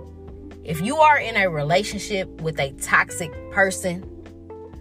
If 0.65 0.81
you 0.81 0.97
are 0.97 1.19
in 1.19 1.37
a 1.37 1.49
relationship 1.49 2.29
with 2.41 2.59
a 2.61 2.73
toxic 2.75 3.33
person, 3.51 4.09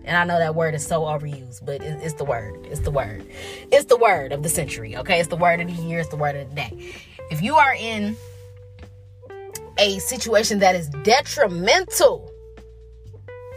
and 0.03 0.17
I 0.17 0.23
know 0.23 0.39
that 0.39 0.55
word 0.55 0.73
is 0.73 0.85
so 0.85 1.01
overused, 1.01 1.65
but 1.65 1.81
it's 1.81 2.15
the 2.15 2.25
word. 2.25 2.65
It's 2.65 2.81
the 2.81 2.91
word. 2.91 3.25
It's 3.71 3.85
the 3.85 3.97
word 3.97 4.31
of 4.31 4.43
the 4.43 4.49
century, 4.49 4.95
okay? 4.97 5.19
It's 5.19 5.29
the 5.29 5.35
word 5.35 5.61
of 5.61 5.67
the 5.67 5.73
year. 5.73 5.99
It's 5.99 6.09
the 6.09 6.17
word 6.17 6.35
of 6.35 6.49
the 6.49 6.55
day. 6.55 6.93
If 7.29 7.41
you 7.41 7.55
are 7.55 7.73
in 7.75 8.15
a 9.77 9.99
situation 9.99 10.59
that 10.59 10.75
is 10.75 10.89
detrimental 11.03 12.31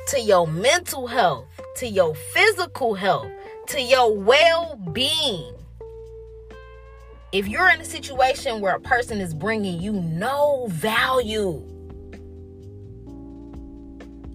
to 0.08 0.20
your 0.20 0.46
mental 0.46 1.06
health, 1.06 1.46
to 1.76 1.88
your 1.88 2.14
physical 2.14 2.94
health, 2.94 3.30
to 3.68 3.80
your 3.80 4.16
well 4.16 4.76
being, 4.92 5.54
if 7.34 7.48
you're 7.48 7.68
in 7.68 7.80
a 7.80 7.84
situation 7.84 8.60
where 8.60 8.76
a 8.76 8.80
person 8.80 9.20
is 9.20 9.34
bringing 9.34 9.82
you 9.82 9.92
no 9.92 10.66
value, 10.70 11.68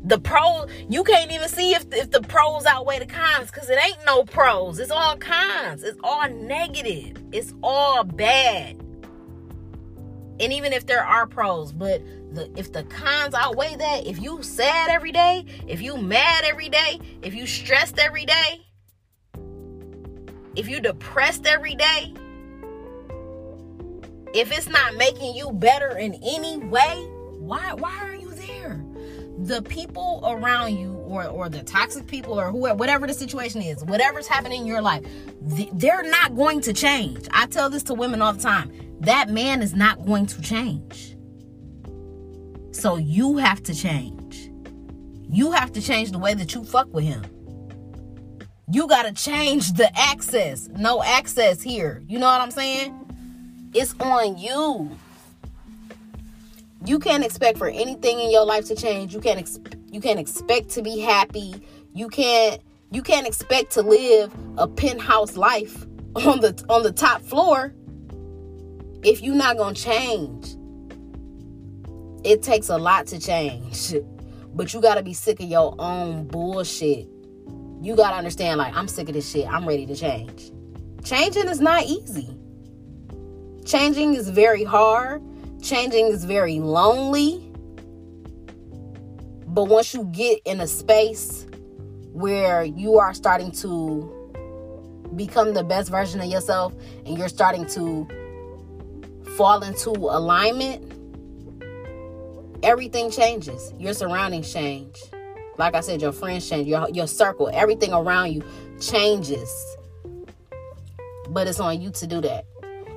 the 0.03 0.20
pro 0.20 0.65
you 0.89 1.06
can't 1.06 1.32
even 1.32 1.48
see 1.48 1.74
if, 1.74 1.86
if 1.94 2.12
the 2.12 2.22
pros 2.22 2.65
outweigh 2.65 3.00
the 3.00 3.06
cons 3.06 3.51
because 3.51 3.70
it 3.70 3.79
ain't 3.82 4.06
no 4.06 4.25
pros. 4.25 4.79
It's 4.79 4.91
all 4.91 5.15
cons. 5.15 5.82
It's 5.82 5.98
all 6.03 6.29
negative. 6.29 7.24
It's 7.32 7.53
all 7.63 8.03
bad. 8.03 8.75
And 10.41 10.51
even 10.51 10.74
if 10.74 10.86
there 10.86 11.06
are 11.06 11.25
pros 11.25 11.72
but 11.72 12.01
the 12.34 12.51
if 12.58 12.74
the 12.74 12.84
cons 12.84 13.34
outweigh 13.34 13.77
that 13.77 14.08
if 14.08 14.22
you 14.22 14.44
sad 14.44 14.89
every 14.89 15.13
day 15.13 15.46
if 15.70 15.82
you 15.82 15.96
mad 15.96 16.44
every 16.44 16.68
day 16.68 17.00
if 17.22 17.34
you 17.34 17.48
stressed 17.48 17.98
every 17.98 18.25
day 18.25 18.65
if 20.56 20.68
you 20.68 20.82
depressed 20.82 21.46
every 21.46 21.75
day 21.75 22.13
if 24.33 24.51
it's 24.51 24.67
not 24.67 24.95
making 24.95 25.36
you 25.36 25.51
better 25.51 25.98
in 25.98 26.13
any 26.24 26.57
way 26.57 27.07
why 27.39 27.74
why 27.74 27.98
are 28.01 28.13
you 28.13 28.29
there? 28.31 28.83
The 29.39 29.62
people 29.63 30.21
around 30.27 30.75
you 30.75 30.93
or 30.93 31.25
or 31.25 31.50
the 31.50 31.63
toxic 31.63 32.05
people 32.05 32.39
or 32.39 32.51
whoever 32.51 32.75
whatever 32.75 33.07
the 33.07 33.13
situation 33.13 33.62
is 33.62 33.83
whatever's 33.86 34.27
happening 34.27 34.62
in 34.62 34.67
your 34.67 34.81
life 34.81 35.03
they're 35.41 36.03
not 36.03 36.36
going 36.36 36.62
to 36.62 36.74
change. 36.74 37.27
I 37.31 37.48
tell 37.48 37.69
this 37.69 37.83
to 37.83 37.93
women 37.93 38.21
all 38.21 38.33
the 38.33 38.41
time. 38.41 38.71
That 39.00 39.29
man 39.29 39.62
is 39.62 39.74
not 39.74 40.05
going 40.05 40.27
to 40.27 40.41
change. 40.41 41.15
So 42.71 42.98
you 42.98 43.38
have 43.38 43.63
to 43.63 43.74
change. 43.74 44.51
You 45.27 45.51
have 45.53 45.71
to 45.74 45.81
change 45.81 46.12
the 46.12 46.19
way 46.19 46.33
that 46.33 46.53
you 46.53 46.63
fuck 46.63 46.93
with 46.93 47.05
him. 47.05 47.24
You 48.71 48.88
got 48.88 49.03
to 49.03 49.13
change 49.13 49.74
the 49.74 49.89
access. 49.98 50.67
No 50.67 51.01
access 51.01 51.62
here. 51.62 52.03
You 52.07 52.19
know 52.19 52.27
what 52.27 52.41
i'm 52.41 52.51
saying 52.51 52.99
it's 53.73 53.95
on 53.99 54.38
you 54.38 54.97
you 56.85 56.99
can't 56.99 57.23
expect 57.23 57.57
for 57.57 57.67
anything 57.67 58.19
in 58.19 58.31
your 58.31 58.45
life 58.45 58.65
to 58.67 58.75
change. 58.75 59.13
You 59.13 59.19
can't 59.19 59.39
ex- 59.39 59.59
you 59.91 59.99
can't 59.99 60.19
expect 60.19 60.69
to 60.71 60.81
be 60.81 60.99
happy. 60.99 61.55
You 61.93 62.07
can't 62.07 62.61
you 62.91 63.01
can't 63.01 63.27
expect 63.27 63.71
to 63.73 63.81
live 63.81 64.33
a 64.57 64.67
penthouse 64.67 65.35
life 65.35 65.85
on 66.15 66.39
the 66.39 66.63
on 66.69 66.83
the 66.83 66.91
top 66.91 67.21
floor 67.21 67.73
if 69.03 69.21
you're 69.21 69.35
not 69.35 69.57
going 69.57 69.75
to 69.75 69.81
change. 69.81 70.55
It 72.23 72.43
takes 72.43 72.69
a 72.69 72.77
lot 72.77 73.07
to 73.07 73.19
change. 73.19 73.95
But 74.51 74.73
you 74.73 74.81
got 74.81 74.95
to 74.95 75.03
be 75.03 75.13
sick 75.13 75.39
of 75.41 75.45
your 75.45 75.75
own 75.77 76.25
bullshit. 76.27 77.07
You 77.81 77.95
got 77.95 78.09
to 78.09 78.15
understand 78.17 78.57
like 78.57 78.75
I'm 78.75 78.88
sick 78.88 79.07
of 79.07 79.13
this 79.13 79.29
shit. 79.29 79.47
I'm 79.47 79.65
ready 79.65 79.85
to 79.85 79.95
change. 79.95 80.51
Changing 81.03 81.47
is 81.47 81.61
not 81.61 81.83
easy. 81.83 82.38
Changing 83.69 84.15
is 84.15 84.29
very 84.29 84.63
hard 84.63 85.21
Changing 85.61 86.07
is 86.07 86.23
very 86.23 86.59
lonely. 86.59 87.51
But 89.47 89.65
once 89.65 89.93
you 89.93 90.05
get 90.05 90.39
in 90.45 90.61
a 90.61 90.67
space 90.67 91.45
where 92.13 92.63
you 92.63 92.97
are 92.97 93.13
starting 93.13 93.51
to 93.51 94.15
become 95.15 95.53
the 95.53 95.63
best 95.63 95.89
version 95.89 96.21
of 96.21 96.27
yourself 96.27 96.73
and 97.05 97.17
you're 97.17 97.29
starting 97.29 97.65
to 97.67 98.07
fall 99.35 99.63
into 99.63 99.89
alignment, 99.89 100.93
everything 102.63 103.11
changes. 103.11 103.73
Your 103.77 103.93
surroundings 103.93 104.51
change. 104.51 104.95
Like 105.57 105.75
I 105.75 105.81
said, 105.81 106.01
your 106.01 106.13
friends 106.13 106.47
change, 106.47 106.67
your, 106.67 106.88
your 106.89 107.07
circle, 107.07 107.49
everything 107.51 107.91
around 107.91 108.31
you 108.31 108.43
changes. 108.79 109.51
But 111.29 111.47
it's 111.47 111.59
on 111.59 111.81
you 111.81 111.91
to 111.91 112.07
do 112.07 112.21
that. 112.21 112.45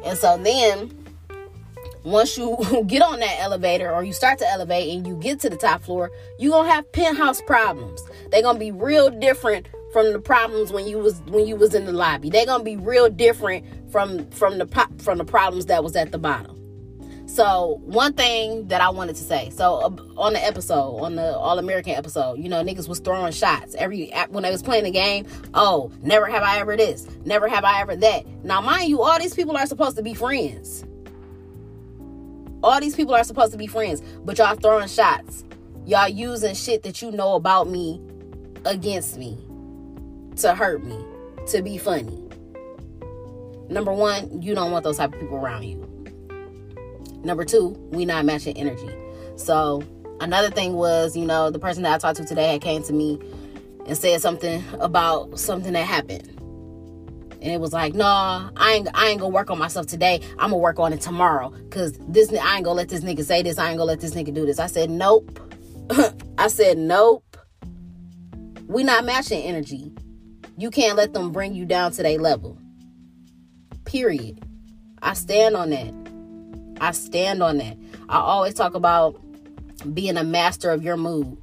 And 0.05 0.19
so 0.19 0.37
then 0.39 0.91
once 2.05 2.37
you 2.37 2.57
get 2.87 3.03
on 3.03 3.21
that 3.21 3.39
elevator 3.41 3.93
or 3.93 4.05
you 4.05 4.13
start 4.13 4.39
to 4.39 4.49
elevate 4.49 4.95
and 4.95 5.07
you 5.07 5.17
get 5.17 5.41
to 5.41 5.51
the 5.51 5.57
top 5.57 5.83
floor, 5.83 6.11
you're 6.39 6.53
gonna 6.53 6.71
have 6.71 6.91
penthouse 6.93 7.41
problems. 7.43 8.03
They're 8.31 8.43
gonna 8.43 8.59
be 8.59 8.73
real 8.73 9.11
different 9.11 9.69
from 9.93 10.13
the 10.13 10.19
problems 10.19 10.73
when 10.73 10.87
you 10.87 10.99
was 10.99 11.21
when 11.29 11.47
you 11.47 11.57
was 11.57 11.75
in 11.75 11.85
the 11.85 11.93
lobby. 11.93 12.31
They're 12.31 12.47
gonna 12.47 12.65
be 12.65 12.77
real 12.77 13.09
different 13.09 13.65
from 13.91 14.29
from 14.31 14.59
the 14.59 14.67
from 14.99 15.19
the 15.19 15.25
problems 15.25 15.67
that 15.67 15.85
was 15.85 15.97
at 15.97 16.13
the 16.13 16.19
bottom. 16.19 16.62
So 17.33 17.81
one 17.87 18.13
thing 18.13 18.69
that 18.69 18.83
I 18.83 18.91
wanted 18.91 19.17
to 19.17 19.25
say, 19.25 19.49
so 19.49 19.77
uh, 19.77 20.21
on 20.21 20.35
the 20.35 20.45
episode, 20.45 20.99
on 20.99 21.15
the 21.15 21.35
All 21.35 21.59
American 21.59 21.95
episode, 21.95 22.35
you 22.35 22.51
know, 22.51 22.63
niggas 22.63 22.91
was 22.91 22.99
throwing 22.99 23.33
shots 23.33 23.75
every 23.77 24.13
when 24.29 24.43
they 24.43 24.51
was 24.51 24.63
playing 24.63 24.85
the 24.85 24.91
game. 24.91 25.25
Oh, 25.55 25.91
never 26.03 26.27
have 26.27 26.43
I 26.43 26.59
ever 26.59 26.77
this, 26.77 27.09
never 27.25 27.49
have 27.49 27.65
I 27.65 27.81
ever 27.81 27.97
that. 27.97 28.27
Now, 28.45 28.61
mind 28.61 28.91
you, 28.91 29.01
all 29.01 29.19
these 29.19 29.33
people 29.33 29.57
are 29.57 29.67
supposed 29.67 29.97
to 29.97 30.03
be 30.03 30.13
friends. 30.13 30.85
All 32.63 32.79
these 32.83 32.95
people 32.95 33.15
are 33.15 33.25
supposed 33.25 33.53
to 33.53 33.59
be 33.59 33.67
friends, 33.67 34.03
but 34.27 34.37
y'all 34.37 34.55
throwing 34.55 34.89
shots. 34.89 35.43
Y'all 35.87 36.09
using 36.09 36.55
shit 36.55 36.83
that 36.83 37.01
you 37.01 37.11
know 37.13 37.33
about 37.33 37.67
me 37.67 37.99
against 38.67 39.17
me 39.17 39.39
to 40.37 40.55
hurt 40.55 40.85
me, 40.85 41.03
to 41.47 41.63
be 41.63 41.79
funny. 41.79 42.29
Number 43.71 43.95
one, 43.95 44.43
you 44.43 44.55
don't 44.55 44.71
want 44.71 44.85
those 44.85 44.99
type 44.99 45.15
of 45.15 45.21
people 45.21 45.39
around 45.39 45.63
you. 45.63 45.82
Number 47.25 47.45
two, 47.45 47.69
we 47.93 48.05
not 48.05 48.25
matching 48.25 48.57
energy. 48.57 48.91
So 49.37 49.83
another 50.21 50.51
thing 50.51 50.75
was, 50.75 51.17
you 51.17 51.25
know, 51.25 51.51
the 51.51 51.59
person 51.59 51.83
that 51.85 51.95
I 51.95 51.99
talked 51.99 52.17
to 52.19 52.25
today 52.25 52.53
had 52.53 52.61
came 52.61 52.83
to 52.85 52.93
me 52.93 53.19
and 53.87 53.97
said 53.97 54.21
something 54.21 54.63
about 54.81 55.39
something 55.39 55.73
that 55.73 55.87
happened 55.87 56.43
and 57.43 57.51
it 57.51 57.61
was 57.61 57.73
like, 57.73 57.95
nah, 57.95 58.51
I 58.57 58.73
ain't 58.75 58.89
I 58.95 59.09
ain't 59.09 59.21
gonna 59.21 59.35
work 59.35 59.51
on 59.51 59.59
myself 59.59 59.89
today. 59.89 60.21
I'm 60.33 60.51
gonna 60.51 60.59
work 60.59 60.79
on 60.79 60.93
it 60.93 61.01
tomorrow. 61.01 61.53
Cause 61.71 61.93
this 62.07 62.33
I 62.33 62.57
ain't 62.57 62.65
gonna 62.65 62.77
let 62.77 62.89
this 62.89 63.01
nigga 63.01 63.25
say 63.25 63.43
this. 63.43 63.59
I 63.59 63.69
ain't 63.69 63.79
gonna 63.79 63.89
let 63.89 64.01
this 64.01 64.15
nigga 64.15 64.33
do 64.33 64.47
this. 64.47 64.61
I 64.61 64.69
said, 64.69 64.91
nope. 64.91 65.41
I 66.39 66.47
said, 66.47 66.79
nope. 66.79 67.37
We 68.69 68.85
not 68.85 69.05
matching 69.05 69.43
energy. 69.43 69.93
You 70.57 70.71
can't 70.71 70.97
let 70.97 71.15
them 71.15 71.33
bring 71.33 71.53
you 71.53 71.67
down 71.67 71.91
to 71.93 72.03
their 72.05 72.19
level. 72.19 72.57
Period. 73.85 74.41
I 75.03 75.15
stand 75.15 75.57
on 75.57 75.71
that. 75.71 76.02
I 76.83 76.91
stand 76.91 77.45
on 77.45 77.59
that. 77.59 77.77
I 78.09 78.19
always 78.19 78.55
talk 78.55 78.75
about 78.75 79.17
being 79.95 80.17
a 80.17 80.25
master 80.25 80.73
of 80.73 80.83
your 80.83 80.97
mood. 80.97 81.41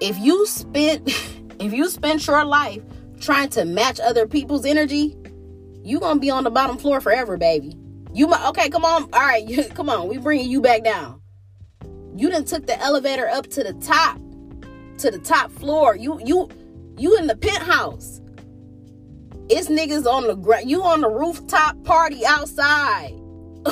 If 0.00 0.18
you 0.18 0.46
spent 0.46 1.08
if 1.58 1.72
you 1.72 1.88
spent 1.88 2.26
your 2.26 2.44
life 2.44 2.82
trying 3.18 3.48
to 3.50 3.64
match 3.64 3.98
other 3.98 4.26
people's 4.26 4.66
energy, 4.66 5.16
you 5.82 5.98
gonna 5.98 6.20
be 6.20 6.28
on 6.28 6.44
the 6.44 6.50
bottom 6.50 6.76
floor 6.76 7.00
forever, 7.00 7.38
baby. 7.38 7.74
You 8.12 8.30
okay? 8.48 8.68
Come 8.68 8.84
on, 8.84 9.04
all 9.14 9.20
right, 9.20 9.42
you, 9.48 9.64
come 9.74 9.88
on. 9.88 10.08
We 10.08 10.18
bringing 10.18 10.50
you 10.50 10.60
back 10.60 10.84
down. 10.84 11.22
You 12.14 12.28
done 12.28 12.44
took 12.44 12.66
the 12.66 12.78
elevator 12.78 13.28
up 13.28 13.46
to 13.52 13.64
the 13.64 13.72
top, 13.74 14.18
to 14.98 15.10
the 15.10 15.18
top 15.18 15.50
floor. 15.52 15.96
You 15.96 16.20
you 16.22 16.50
you 16.98 17.16
in 17.16 17.28
the 17.28 17.36
penthouse. 17.36 18.20
It's 19.48 19.68
niggas 19.68 20.04
on 20.04 20.26
the 20.26 20.34
ground. 20.34 20.68
You 20.68 20.82
on 20.82 21.00
the 21.00 21.08
rooftop 21.08 21.82
party 21.84 22.26
outside 22.26 23.18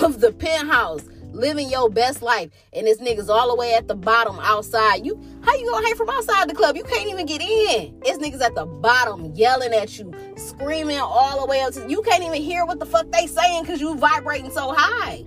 of 0.02 0.20
the 0.20 0.32
penthouse 0.32 1.04
living 1.34 1.68
your 1.68 1.90
best 1.90 2.22
life, 2.22 2.50
and 2.72 2.86
this 2.86 2.98
niggas 2.98 3.28
all 3.28 3.48
the 3.48 3.56
way 3.56 3.74
at 3.74 3.88
the 3.88 3.94
bottom 3.94 4.38
outside. 4.40 5.04
You 5.04 5.20
how 5.42 5.54
you 5.54 5.70
gonna 5.70 5.86
hang 5.86 5.96
from 5.96 6.08
outside 6.08 6.48
the 6.48 6.54
club? 6.54 6.76
You 6.76 6.84
can't 6.84 7.08
even 7.08 7.26
get 7.26 7.42
in. 7.42 8.00
It's 8.04 8.18
niggas 8.18 8.40
at 8.40 8.54
the 8.54 8.66
bottom 8.66 9.32
yelling 9.34 9.72
at 9.72 9.98
you, 9.98 10.12
screaming 10.36 10.98
all 10.98 11.40
the 11.40 11.46
way 11.46 11.60
up 11.60 11.72
to 11.74 11.88
you 11.88 12.02
can't 12.02 12.22
even 12.22 12.40
hear 12.40 12.64
what 12.64 12.78
the 12.78 12.86
fuck 12.86 13.10
they 13.10 13.26
saying 13.26 13.62
because 13.62 13.80
you 13.80 13.96
vibrating 13.96 14.50
so 14.50 14.72
high. 14.76 15.24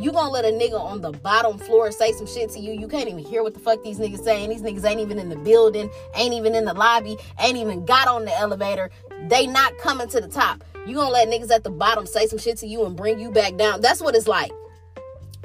You 0.00 0.10
gonna 0.10 0.30
let 0.30 0.44
a 0.44 0.48
nigga 0.48 0.80
on 0.80 1.00
the 1.00 1.12
bottom 1.12 1.58
floor 1.58 1.92
say 1.92 2.12
some 2.12 2.26
shit 2.26 2.50
to 2.50 2.60
you. 2.60 2.72
You 2.72 2.88
can't 2.88 3.08
even 3.08 3.24
hear 3.24 3.42
what 3.42 3.54
the 3.54 3.60
fuck 3.60 3.84
these 3.84 3.98
niggas 3.98 4.24
saying. 4.24 4.50
These 4.50 4.62
niggas 4.62 4.84
ain't 4.84 5.00
even 5.00 5.18
in 5.18 5.28
the 5.28 5.36
building, 5.36 5.90
ain't 6.16 6.34
even 6.34 6.54
in 6.54 6.64
the 6.64 6.74
lobby, 6.74 7.16
ain't 7.38 7.56
even 7.56 7.84
got 7.84 8.08
on 8.08 8.24
the 8.24 8.36
elevator. 8.36 8.90
They 9.28 9.46
not 9.46 9.78
coming 9.78 10.08
to 10.08 10.20
the 10.20 10.28
top. 10.28 10.64
You 10.86 10.96
gonna 10.96 11.10
let 11.10 11.28
niggas 11.28 11.50
at 11.50 11.64
the 11.64 11.70
bottom 11.70 12.06
say 12.06 12.26
some 12.26 12.38
shit 12.38 12.56
to 12.58 12.66
you 12.66 12.84
and 12.84 12.96
bring 12.96 13.20
you 13.20 13.30
back 13.30 13.56
down. 13.56 13.80
That's 13.80 14.00
what 14.00 14.16
it's 14.16 14.26
like. 14.26 14.52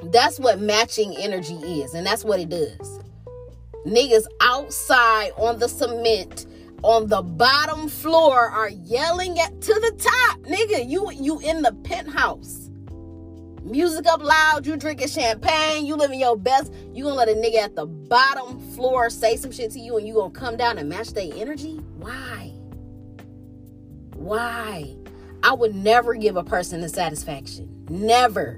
That's 0.04 0.40
what 0.40 0.60
matching 0.60 1.16
energy 1.18 1.56
is, 1.56 1.94
and 1.94 2.06
that's 2.06 2.24
what 2.24 2.40
it 2.40 2.50
does. 2.50 3.00
Niggas 3.86 4.26
outside 4.42 5.32
on 5.38 5.60
the 5.60 5.70
cement 5.70 6.46
on 6.84 7.08
the 7.08 7.22
bottom 7.22 7.88
floor 7.88 8.50
are 8.50 8.70
yelling 8.70 9.40
at 9.40 9.62
to 9.62 9.74
the 9.74 9.92
top. 9.98 10.40
Nigga, 10.42 10.88
you 10.88 11.12
you 11.12 11.40
in 11.40 11.62
the 11.62 11.74
penthouse. 11.84 12.70
Music 13.64 14.06
up 14.08 14.24
loud, 14.24 14.66
you 14.66 14.78
drinking 14.78 15.10
champagne, 15.10 15.86
you 15.86 15.96
living 15.96 16.20
your 16.20 16.38
best. 16.38 16.72
You 16.94 17.04
gonna 17.04 17.16
let 17.16 17.30
a 17.30 17.34
nigga 17.34 17.58
at 17.58 17.76
the 17.76 17.86
bottom 17.86 18.60
floor 18.72 19.10
say 19.10 19.36
some 19.36 19.52
shit 19.52 19.72
to 19.72 19.80
you 19.80 19.98
and 19.98 20.08
you 20.08 20.14
gonna 20.14 20.32
come 20.32 20.58
down 20.58 20.78
and 20.78 20.88
match 20.88 21.14
their 21.14 21.30
energy? 21.36 21.76
Why? 21.98 22.54
Why? 24.16 24.96
I 25.44 25.54
would 25.54 25.76
never 25.76 26.16
give 26.16 26.36
a 26.36 26.44
person 26.44 26.82
the 26.82 26.90
satisfaction. 26.90 27.86
Never. 27.90 28.58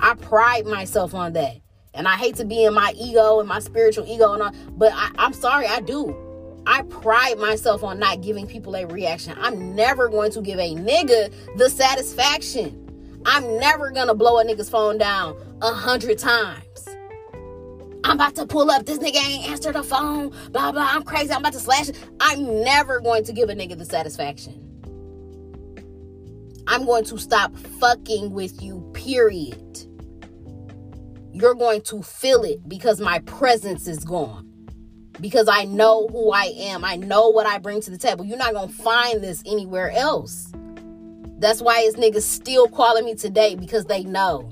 I 0.00 0.14
pride 0.14 0.66
myself 0.66 1.14
on 1.14 1.32
that. 1.34 1.56
And 1.94 2.06
I 2.06 2.16
hate 2.16 2.36
to 2.36 2.44
be 2.44 2.64
in 2.64 2.74
my 2.74 2.92
ego 2.96 3.40
and 3.40 3.48
my 3.48 3.58
spiritual 3.58 4.06
ego 4.06 4.32
and 4.32 4.42
all, 4.42 4.52
but 4.70 4.92
I, 4.94 5.10
I'm 5.18 5.32
sorry, 5.32 5.66
I 5.66 5.80
do. 5.80 6.16
I 6.66 6.82
pride 6.82 7.38
myself 7.38 7.82
on 7.82 7.98
not 7.98 8.20
giving 8.20 8.46
people 8.46 8.76
a 8.76 8.86
reaction. 8.86 9.34
I'm 9.40 9.74
never 9.74 10.08
going 10.08 10.30
to 10.32 10.42
give 10.42 10.58
a 10.58 10.74
nigga 10.74 11.32
the 11.56 11.70
satisfaction. 11.70 12.84
I'm 13.24 13.58
never 13.58 13.90
gonna 13.90 14.14
blow 14.14 14.38
a 14.38 14.44
nigga's 14.44 14.70
phone 14.70 14.98
down 14.98 15.36
a 15.62 15.72
hundred 15.72 16.18
times. 16.18 16.88
I'm 18.04 18.14
about 18.14 18.36
to 18.36 18.46
pull 18.46 18.70
up. 18.70 18.86
This 18.86 18.98
nigga 18.98 19.16
ain't 19.16 19.50
answer 19.50 19.72
the 19.72 19.82
phone. 19.82 20.32
Blah 20.50 20.72
blah. 20.72 20.88
I'm 20.92 21.02
crazy. 21.02 21.32
I'm 21.32 21.40
about 21.40 21.54
to 21.54 21.58
slash. 21.58 21.88
It. 21.88 21.98
I'm 22.20 22.62
never 22.62 23.00
going 23.00 23.24
to 23.24 23.32
give 23.32 23.48
a 23.48 23.54
nigga 23.54 23.76
the 23.76 23.84
satisfaction. 23.84 24.67
I'm 26.68 26.84
going 26.84 27.04
to 27.06 27.18
stop 27.18 27.56
fucking 27.80 28.32
with 28.32 28.62
you. 28.62 28.88
Period. 28.94 29.78
You're 31.32 31.54
going 31.54 31.80
to 31.82 32.02
feel 32.02 32.42
it 32.42 32.68
because 32.68 33.00
my 33.00 33.20
presence 33.20 33.88
is 33.88 34.04
gone 34.04 34.48
because 35.20 35.48
I 35.48 35.64
know 35.64 36.08
who 36.08 36.30
I 36.30 36.52
am. 36.56 36.84
I 36.84 36.96
know 36.96 37.30
what 37.30 37.46
I 37.46 37.58
bring 37.58 37.80
to 37.80 37.90
the 37.90 37.98
table. 37.98 38.24
You're 38.24 38.38
not 38.38 38.52
going 38.52 38.68
to 38.68 38.74
find 38.74 39.22
this 39.22 39.42
anywhere 39.46 39.90
else. 39.90 40.52
That's 41.38 41.62
why 41.62 41.80
it's 41.80 41.96
niggas 41.96 42.22
still 42.22 42.68
calling 42.68 43.04
me 43.04 43.14
today 43.14 43.54
because 43.54 43.86
they 43.86 44.02
know. 44.04 44.50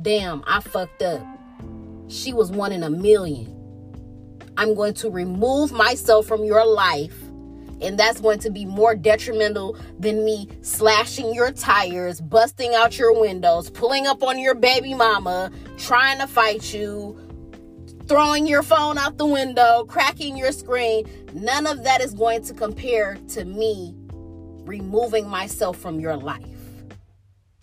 Damn, 0.00 0.44
I 0.46 0.60
fucked 0.60 1.02
up. 1.02 1.26
She 2.08 2.32
was 2.32 2.52
one 2.52 2.70
in 2.70 2.82
a 2.82 2.90
million. 2.90 3.50
I'm 4.56 4.74
going 4.74 4.94
to 4.94 5.10
remove 5.10 5.72
myself 5.72 6.26
from 6.26 6.44
your 6.44 6.64
life. 6.64 7.23
And 7.80 7.98
that's 7.98 8.20
going 8.20 8.38
to 8.40 8.50
be 8.50 8.64
more 8.64 8.94
detrimental 8.94 9.76
than 9.98 10.24
me 10.24 10.48
slashing 10.62 11.34
your 11.34 11.50
tires, 11.52 12.20
busting 12.20 12.74
out 12.74 12.98
your 12.98 13.18
windows, 13.18 13.70
pulling 13.70 14.06
up 14.06 14.22
on 14.22 14.38
your 14.38 14.54
baby 14.54 14.94
mama, 14.94 15.50
trying 15.76 16.18
to 16.18 16.26
fight 16.26 16.72
you, 16.72 17.18
throwing 18.06 18.46
your 18.46 18.62
phone 18.62 18.98
out 18.98 19.18
the 19.18 19.26
window, 19.26 19.84
cracking 19.84 20.36
your 20.36 20.52
screen. 20.52 21.08
None 21.32 21.66
of 21.66 21.84
that 21.84 22.00
is 22.00 22.14
going 22.14 22.42
to 22.44 22.54
compare 22.54 23.16
to 23.28 23.44
me 23.44 23.94
removing 24.64 25.28
myself 25.28 25.78
from 25.78 26.00
your 26.00 26.16
life. 26.16 26.42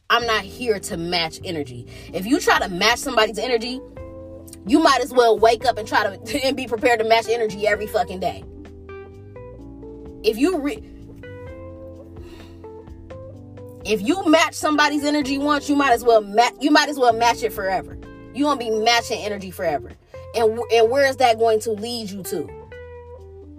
I'm 0.09 0.25
not 0.25 0.43
here 0.43 0.77
to 0.79 0.97
match 0.97 1.39
energy. 1.43 1.87
If 2.13 2.25
you 2.25 2.39
try 2.39 2.59
to 2.59 2.67
match 2.67 2.99
somebody's 2.99 3.39
energy, 3.39 3.79
you 4.67 4.79
might 4.79 5.01
as 5.01 5.11
well 5.13 5.39
wake 5.39 5.65
up 5.65 5.77
and 5.77 5.87
try 5.87 6.03
to 6.03 6.43
and 6.45 6.55
be 6.55 6.67
prepared 6.67 6.99
to 6.99 7.05
match 7.05 7.27
energy 7.29 7.67
every 7.67 7.87
fucking 7.87 8.19
day. 8.19 8.43
If 10.23 10.37
you 10.37 10.59
re- 10.59 10.83
if 13.83 14.01
you 14.01 14.23
match 14.29 14.53
somebody's 14.53 15.03
energy 15.03 15.37
once, 15.37 15.69
you 15.69 15.75
might 15.75 15.91
as 15.91 16.03
well 16.03 16.21
match 16.21 16.53
you 16.59 16.71
might 16.71 16.89
as 16.89 16.97
well 16.97 17.13
match 17.13 17.43
it 17.43 17.51
forever. 17.51 17.97
You're 18.33 18.49
gonna 18.49 18.59
be 18.59 18.69
matching 18.69 19.19
energy 19.19 19.51
forever. 19.51 19.91
And, 20.35 20.59
and 20.71 20.89
where 20.89 21.05
is 21.05 21.17
that 21.17 21.37
going 21.37 21.59
to 21.61 21.71
lead 21.71 22.09
you 22.09 22.23
to? 22.23 22.49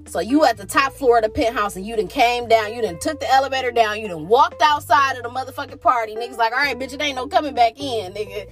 So 0.07 0.21
you 0.21 0.45
at 0.45 0.57
the 0.57 0.67
top 0.67 0.93
floor 0.93 1.19
of 1.19 1.25
the 1.25 1.31
penthouse 1.31 1.77
and 1.77 1.87
you 1.87 1.97
done 1.97 2.09
came 2.09 2.49
down, 2.49 2.75
you 2.75 2.83
done 2.83 2.99
took 2.99 3.21
the 3.21 3.31
elevator 3.31 3.71
down, 3.71 4.01
you 4.01 4.09
done 4.09 4.29
walked 4.29 4.61
outside 4.63 5.17
of 5.17 5.23
the 5.23 5.29
motherfucking 5.29 5.81
party. 5.81 6.15
Niggas 6.15 6.37
like, 6.37 6.53
all 6.53 6.59
right, 6.59 6.79
bitch, 6.79 6.93
it 6.93 7.01
ain't 7.01 7.17
no 7.17 7.27
coming 7.27 7.55
back 7.55 7.79
in, 7.79 8.13
nigga. 8.13 8.49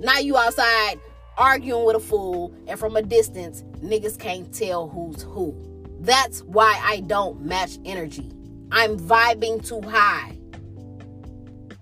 Now 0.00 0.18
you 0.18 0.36
outside 0.36 0.98
arguing 1.36 1.84
with 1.84 1.96
a 1.96 2.00
fool, 2.00 2.54
and 2.66 2.78
from 2.78 2.96
a 2.96 3.02
distance, 3.02 3.62
niggas 3.80 4.18
can't 4.18 4.52
tell 4.52 4.88
who's 4.88 5.22
who. 5.22 5.73
That's 6.04 6.42
why 6.42 6.78
I 6.84 7.00
don't 7.00 7.40
match 7.46 7.78
energy. 7.86 8.30
I'm 8.70 8.98
vibing 8.98 9.66
too 9.66 9.80
high. 9.88 10.36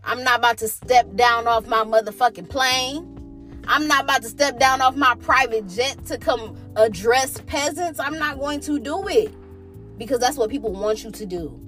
I'm 0.04 0.22
not 0.22 0.38
about 0.38 0.58
to 0.58 0.68
step 0.68 1.12
down 1.16 1.48
off 1.48 1.66
my 1.66 1.82
motherfucking 1.82 2.48
plane. 2.48 3.60
I'm 3.66 3.88
not 3.88 4.04
about 4.04 4.22
to 4.22 4.28
step 4.28 4.60
down 4.60 4.80
off 4.80 4.94
my 4.94 5.16
private 5.16 5.68
jet 5.68 6.06
to 6.06 6.18
come 6.18 6.56
address 6.76 7.40
peasants. 7.46 7.98
I'm 7.98 8.16
not 8.16 8.38
going 8.38 8.60
to 8.60 8.78
do 8.78 9.08
it 9.08 9.34
because 9.98 10.20
that's 10.20 10.36
what 10.36 10.50
people 10.50 10.72
want 10.72 11.02
you 11.02 11.10
to 11.10 11.26
do. 11.26 11.58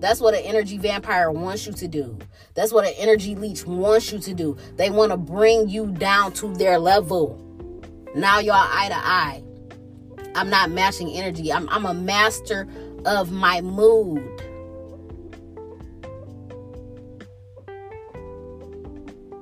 That's 0.00 0.20
what 0.20 0.34
an 0.34 0.42
energy 0.42 0.76
vampire 0.76 1.30
wants 1.30 1.68
you 1.68 1.72
to 1.74 1.86
do. 1.86 2.18
That's 2.54 2.72
what 2.72 2.84
an 2.84 2.94
energy 2.98 3.36
leech 3.36 3.64
wants 3.64 4.10
you 4.10 4.18
to 4.18 4.34
do. 4.34 4.56
They 4.74 4.90
want 4.90 5.12
to 5.12 5.16
bring 5.16 5.68
you 5.68 5.92
down 5.92 6.32
to 6.32 6.52
their 6.54 6.80
level. 6.80 7.40
Now 8.16 8.40
y'all 8.40 8.54
eye 8.56 8.88
to 8.88 8.96
eye. 8.96 9.43
I'm 10.34 10.50
not 10.50 10.70
matching 10.70 11.10
energy. 11.10 11.52
I'm, 11.52 11.68
I'm 11.68 11.86
a 11.86 11.94
master 11.94 12.66
of 13.04 13.30
my 13.30 13.60
mood. 13.60 14.22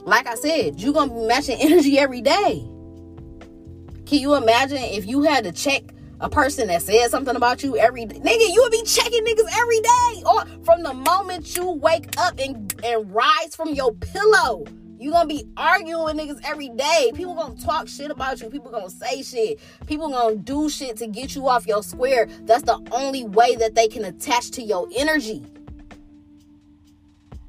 like 0.05 0.27
I 0.27 0.35
said, 0.35 0.81
you're 0.81 0.93
gonna 0.93 1.13
be 1.13 1.27
matching 1.27 1.59
energy 1.61 1.99
every 1.99 2.21
day. 2.21 2.65
Can 4.05 4.21
you 4.21 4.35
imagine 4.35 4.79
if 4.79 5.07
you 5.07 5.23
had 5.23 5.45
to 5.45 5.53
check 5.53 5.85
a 6.21 6.29
person 6.29 6.69
that 6.69 6.83
said 6.83 7.11
something 7.11 7.35
about 7.35 7.63
you 7.63 7.77
every 7.79 8.05
day? 8.05 8.19
Nigga, 8.19 8.53
you 8.53 8.61
would 8.63 8.73
be 8.73 8.83
checking 8.83 9.25
niggas 9.25 9.49
every 9.59 9.81
day. 9.81 10.23
Or 10.27 10.45
from 10.65 10.83
the 10.83 10.93
moment 10.93 11.57
you 11.57 11.71
wake 11.71 12.09
up 12.19 12.39
and, 12.39 12.75
and 12.85 13.15
rise 13.15 13.55
from 13.57 13.75
your 13.75 13.95
pillow. 13.95 14.65
You 15.03 15.11
gonna 15.11 15.27
be 15.27 15.45
arguing 15.57 16.05
with 16.05 16.17
niggas 16.17 16.41
every 16.45 16.69
day. 16.69 17.11
People 17.13 17.35
gonna 17.35 17.57
talk 17.57 17.89
shit 17.89 18.13
about 18.13 18.41
you. 18.41 18.49
People 18.49 18.71
gonna 18.71 18.89
say 18.89 19.23
shit. 19.23 19.59
People 19.89 20.09
gonna 20.11 20.37
do 20.37 20.69
shit 20.71 20.97
to 20.99 21.09
get 21.09 21.35
you 21.35 21.49
off 21.49 21.67
your 21.67 21.83
square. 21.83 22.29
That's 22.43 22.63
the 22.63 22.81
only 22.93 23.25
way 23.25 23.57
that 23.57 23.75
they 23.75 23.89
can 23.89 24.05
attach 24.05 24.53
to 24.53 24.63
your 24.63 24.89
energy. 24.97 25.43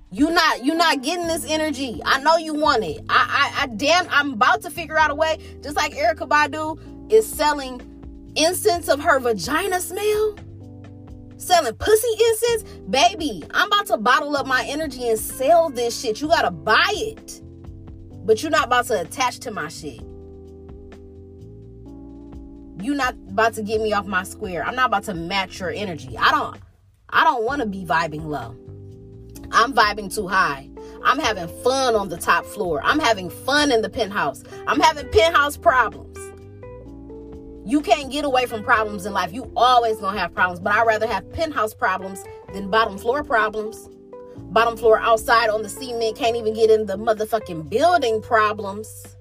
You 0.09 0.31
not 0.31 0.65
you 0.65 0.73
not 0.73 1.03
getting 1.03 1.27
this 1.27 1.45
energy. 1.47 2.01
I 2.03 2.19
know 2.21 2.37
you 2.37 2.55
want 2.55 2.83
it. 2.83 3.05
I, 3.07 3.51
I 3.57 3.63
I 3.63 3.67
damn 3.67 4.07
I'm 4.09 4.33
about 4.33 4.63
to 4.63 4.71
figure 4.71 4.97
out 4.97 5.11
a 5.11 5.15
way. 5.15 5.37
Just 5.61 5.75
like 5.75 5.93
Erykah 5.93 6.27
Badu 6.27 7.11
is 7.11 7.27
selling 7.31 7.81
incense 8.35 8.87
of 8.87 8.99
her 8.99 9.19
vagina 9.19 9.79
smell. 9.79 10.35
Selling 11.43 11.75
pussy 11.75 12.07
incense, 12.29 12.63
baby. 12.89 13.43
I'm 13.51 13.67
about 13.67 13.87
to 13.87 13.97
bottle 13.97 14.37
up 14.37 14.47
my 14.47 14.65
energy 14.65 15.09
and 15.09 15.19
sell 15.19 15.69
this 15.69 15.99
shit. 15.99 16.21
You 16.21 16.29
gotta 16.29 16.51
buy 16.51 16.89
it, 16.93 17.41
but 18.25 18.41
you're 18.41 18.49
not 18.49 18.67
about 18.67 18.85
to 18.85 19.01
attach 19.01 19.39
to 19.39 19.51
my 19.51 19.67
shit. 19.67 19.99
You're 22.81 22.95
not 22.95 23.15
about 23.29 23.55
to 23.55 23.61
get 23.61 23.81
me 23.81 23.91
off 23.91 24.05
my 24.05 24.23
square. 24.23 24.63
I'm 24.63 24.75
not 24.75 24.85
about 24.85 25.03
to 25.03 25.13
match 25.13 25.59
your 25.59 25.71
energy. 25.71 26.17
I 26.17 26.31
don't. 26.31 26.61
I 27.09 27.25
don't 27.25 27.43
want 27.43 27.61
to 27.61 27.67
be 27.67 27.83
vibing 27.83 28.23
low. 28.23 28.55
I'm 29.51 29.73
vibing 29.73 30.15
too 30.15 30.29
high. 30.29 30.69
I'm 31.03 31.19
having 31.19 31.49
fun 31.61 31.93
on 31.95 32.07
the 32.07 32.17
top 32.17 32.45
floor. 32.45 32.79
I'm 32.85 32.99
having 32.99 33.29
fun 33.29 33.69
in 33.69 33.81
the 33.81 33.89
penthouse. 33.89 34.45
I'm 34.65 34.79
having 34.79 35.09
penthouse 35.11 35.57
problems. 35.57 36.17
You 37.65 37.81
can't 37.81 38.11
get 38.11 38.25
away 38.25 38.45
from 38.45 38.63
problems 38.63 39.05
in 39.05 39.13
life. 39.13 39.33
You 39.33 39.51
always 39.55 39.97
gonna 39.97 40.17
have 40.19 40.33
problems, 40.33 40.59
but 40.59 40.73
I'd 40.73 40.85
rather 40.85 41.07
have 41.07 41.31
penthouse 41.31 41.73
problems 41.73 42.23
than 42.53 42.69
bottom 42.69 42.97
floor 42.97 43.23
problems. 43.23 43.89
Bottom 44.37 44.77
floor 44.77 44.99
outside 44.99 45.49
on 45.49 45.63
the 45.63 45.69
cement 45.69 46.17
can't 46.17 46.35
even 46.35 46.53
get 46.53 46.69
in 46.69 46.85
the 46.85 46.97
motherfucking 46.97 47.69
building 47.69 48.21
problems. 48.21 49.15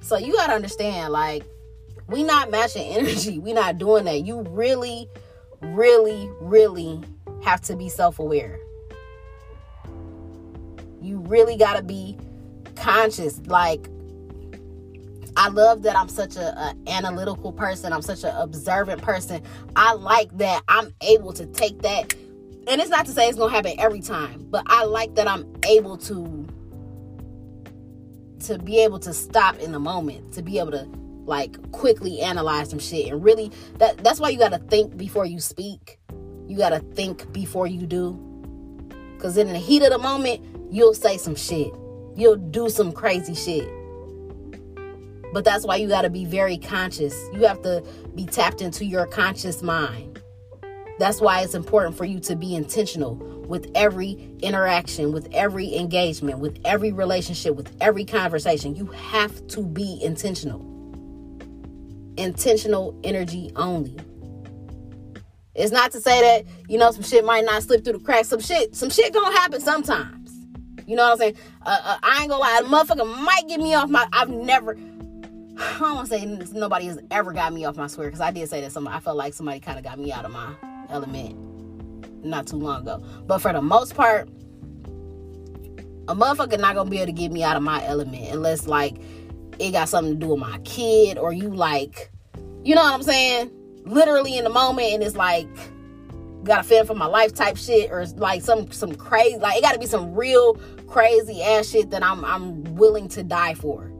So 0.00 0.16
you 0.16 0.32
gotta 0.32 0.54
understand, 0.54 1.12
like, 1.12 1.44
we 2.08 2.22
not 2.22 2.50
matching 2.50 2.82
energy. 2.96 3.38
We 3.38 3.52
not 3.52 3.78
doing 3.78 4.04
that. 4.04 4.24
You 4.24 4.42
really, 4.42 5.08
really, 5.60 6.30
really 6.40 7.00
have 7.42 7.60
to 7.62 7.76
be 7.76 7.88
self 7.88 8.18
aware. 8.18 8.58
You 11.00 11.18
really 11.18 11.56
got 11.56 11.76
to 11.76 11.82
be 11.82 12.16
conscious. 12.76 13.40
Like, 13.46 13.88
I 15.36 15.48
love 15.48 15.82
that 15.82 15.96
I'm 15.96 16.08
such 16.08 16.36
a, 16.36 16.56
a, 16.56 16.74
analytical 16.86 17.52
person. 17.52 17.92
I'm 17.92 18.02
such 18.02 18.24
an 18.24 18.34
observant 18.36 19.02
person. 19.02 19.42
I 19.74 19.94
like 19.94 20.36
that 20.38 20.62
I'm 20.68 20.94
able 21.00 21.32
to 21.34 21.46
take 21.46 21.82
that. 21.82 22.14
And 22.66 22.80
it's 22.80 22.90
not 22.90 23.06
to 23.06 23.12
say 23.12 23.28
it's 23.28 23.38
gonna 23.38 23.52
happen 23.52 23.74
every 23.78 24.00
time, 24.00 24.46
but 24.50 24.62
I 24.66 24.84
like 24.84 25.14
that 25.16 25.28
I'm 25.28 25.46
able 25.66 25.96
to 25.98 26.46
to 28.46 28.58
be 28.58 28.80
able 28.80 28.98
to 28.98 29.14
stop 29.14 29.58
in 29.58 29.72
the 29.72 29.78
moment, 29.78 30.32
to 30.34 30.42
be 30.42 30.58
able 30.58 30.72
to 30.72 30.88
like 31.24 31.72
quickly 31.72 32.20
analyze 32.20 32.68
some 32.68 32.78
shit 32.78 33.10
and 33.10 33.24
really 33.24 33.50
that 33.78 33.96
that's 34.04 34.20
why 34.20 34.28
you 34.28 34.38
got 34.38 34.52
to 34.52 34.58
think 34.58 34.94
before 34.94 35.24
you 35.24 35.40
speak 35.40 35.98
you 36.46 36.58
got 36.58 36.70
to 36.70 36.80
think 36.80 37.32
before 37.32 37.66
you 37.66 37.86
do. 37.86 38.12
Because 39.16 39.36
in 39.36 39.48
the 39.48 39.58
heat 39.58 39.82
of 39.82 39.90
the 39.90 39.98
moment, 39.98 40.44
you'll 40.70 40.94
say 40.94 41.16
some 41.16 41.34
shit. 41.34 41.72
You'll 42.16 42.36
do 42.36 42.68
some 42.68 42.92
crazy 42.92 43.34
shit. 43.34 43.68
But 45.34 45.44
that's 45.44 45.66
why 45.66 45.76
you 45.76 45.88
got 45.88 46.02
to 46.02 46.10
be 46.10 46.24
very 46.24 46.56
conscious. 46.56 47.12
You 47.32 47.40
have 47.40 47.60
to 47.62 47.84
be 48.14 48.24
tapped 48.24 48.62
into 48.62 48.84
your 48.84 49.04
conscious 49.04 49.62
mind. 49.62 50.22
That's 51.00 51.20
why 51.20 51.40
it's 51.42 51.56
important 51.56 51.96
for 51.96 52.04
you 52.04 52.20
to 52.20 52.36
be 52.36 52.54
intentional 52.54 53.16
with 53.16 53.68
every 53.74 54.30
interaction, 54.42 55.12
with 55.12 55.28
every 55.32 55.74
engagement, 55.74 56.38
with 56.38 56.60
every 56.64 56.92
relationship, 56.92 57.56
with 57.56 57.76
every 57.80 58.04
conversation. 58.04 58.76
You 58.76 58.86
have 58.86 59.44
to 59.48 59.62
be 59.62 59.98
intentional. 60.00 60.60
Intentional 62.16 62.96
energy 63.02 63.50
only. 63.56 63.96
It's 65.56 65.72
not 65.72 65.90
to 65.92 66.00
say 66.00 66.20
that, 66.20 66.44
you 66.68 66.78
know, 66.78 66.92
some 66.92 67.02
shit 67.02 67.24
might 67.24 67.44
not 67.44 67.64
slip 67.64 67.82
through 67.82 67.94
the 67.94 68.04
cracks. 68.04 68.28
Some 68.28 68.40
shit, 68.40 68.76
some 68.76 68.88
shit 68.88 69.12
gonna 69.12 69.36
happen 69.36 69.60
sometimes. 69.60 70.30
You 70.86 70.94
know 70.94 71.04
what 71.04 71.12
I'm 71.12 71.18
saying? 71.18 71.36
Uh, 71.62 71.80
uh, 71.82 71.98
I 72.04 72.20
ain't 72.20 72.30
gonna 72.30 72.40
lie, 72.40 72.60
a 72.60 72.66
motherfucker 72.68 73.24
might 73.24 73.48
get 73.48 73.58
me 73.58 73.74
off 73.74 73.90
my. 73.90 74.06
I've 74.12 74.28
never. 74.28 74.76
I 75.58 75.78
don't 75.78 75.94
want 75.94 76.08
to 76.08 76.18
say 76.18 76.26
nobody 76.52 76.86
has 76.86 76.98
ever 77.10 77.32
got 77.32 77.52
me 77.52 77.64
off 77.64 77.76
my 77.76 77.86
square 77.86 78.08
because 78.08 78.20
I 78.20 78.30
did 78.30 78.48
say 78.48 78.60
that 78.60 78.72
somebody. 78.72 78.96
I 78.96 79.00
felt 79.00 79.16
like 79.16 79.34
somebody 79.34 79.60
kind 79.60 79.78
of 79.78 79.84
got 79.84 79.98
me 79.98 80.12
out 80.12 80.24
of 80.24 80.32
my 80.32 80.54
element 80.88 81.36
not 82.24 82.46
too 82.46 82.56
long 82.56 82.82
ago. 82.82 83.02
But 83.26 83.38
for 83.38 83.52
the 83.52 83.62
most 83.62 83.94
part, 83.94 84.28
a 86.08 86.14
motherfucker 86.14 86.58
not 86.58 86.74
gonna 86.74 86.90
be 86.90 86.98
able 86.98 87.06
to 87.06 87.12
get 87.12 87.30
me 87.30 87.42
out 87.42 87.56
of 87.56 87.62
my 87.62 87.84
element 87.84 88.32
unless 88.32 88.66
like 88.66 88.96
it 89.58 89.70
got 89.70 89.88
something 89.88 90.14
to 90.14 90.18
do 90.18 90.32
with 90.32 90.40
my 90.40 90.58
kid 90.58 91.18
or 91.18 91.32
you 91.32 91.48
like, 91.50 92.10
you 92.64 92.74
know 92.74 92.82
what 92.82 92.94
I'm 92.94 93.02
saying? 93.02 93.50
Literally 93.84 94.36
in 94.36 94.44
the 94.44 94.50
moment, 94.50 94.92
and 94.94 95.02
it's 95.02 95.16
like 95.16 95.48
got 96.42 96.58
to 96.58 96.62
fend 96.62 96.86
for 96.86 96.94
my 96.94 97.06
life 97.06 97.32
type 97.32 97.56
shit 97.56 97.90
or 97.90 98.04
like 98.16 98.42
some 98.42 98.70
some 98.70 98.94
crazy 98.94 99.38
like 99.38 99.56
it 99.56 99.62
got 99.62 99.72
to 99.72 99.78
be 99.78 99.86
some 99.86 100.14
real 100.14 100.54
crazy 100.88 101.42
ass 101.42 101.68
shit 101.68 101.90
that 101.90 102.02
I'm 102.02 102.24
I'm 102.24 102.64
willing 102.74 103.08
to 103.10 103.22
die 103.22 103.54
for. 103.54 103.93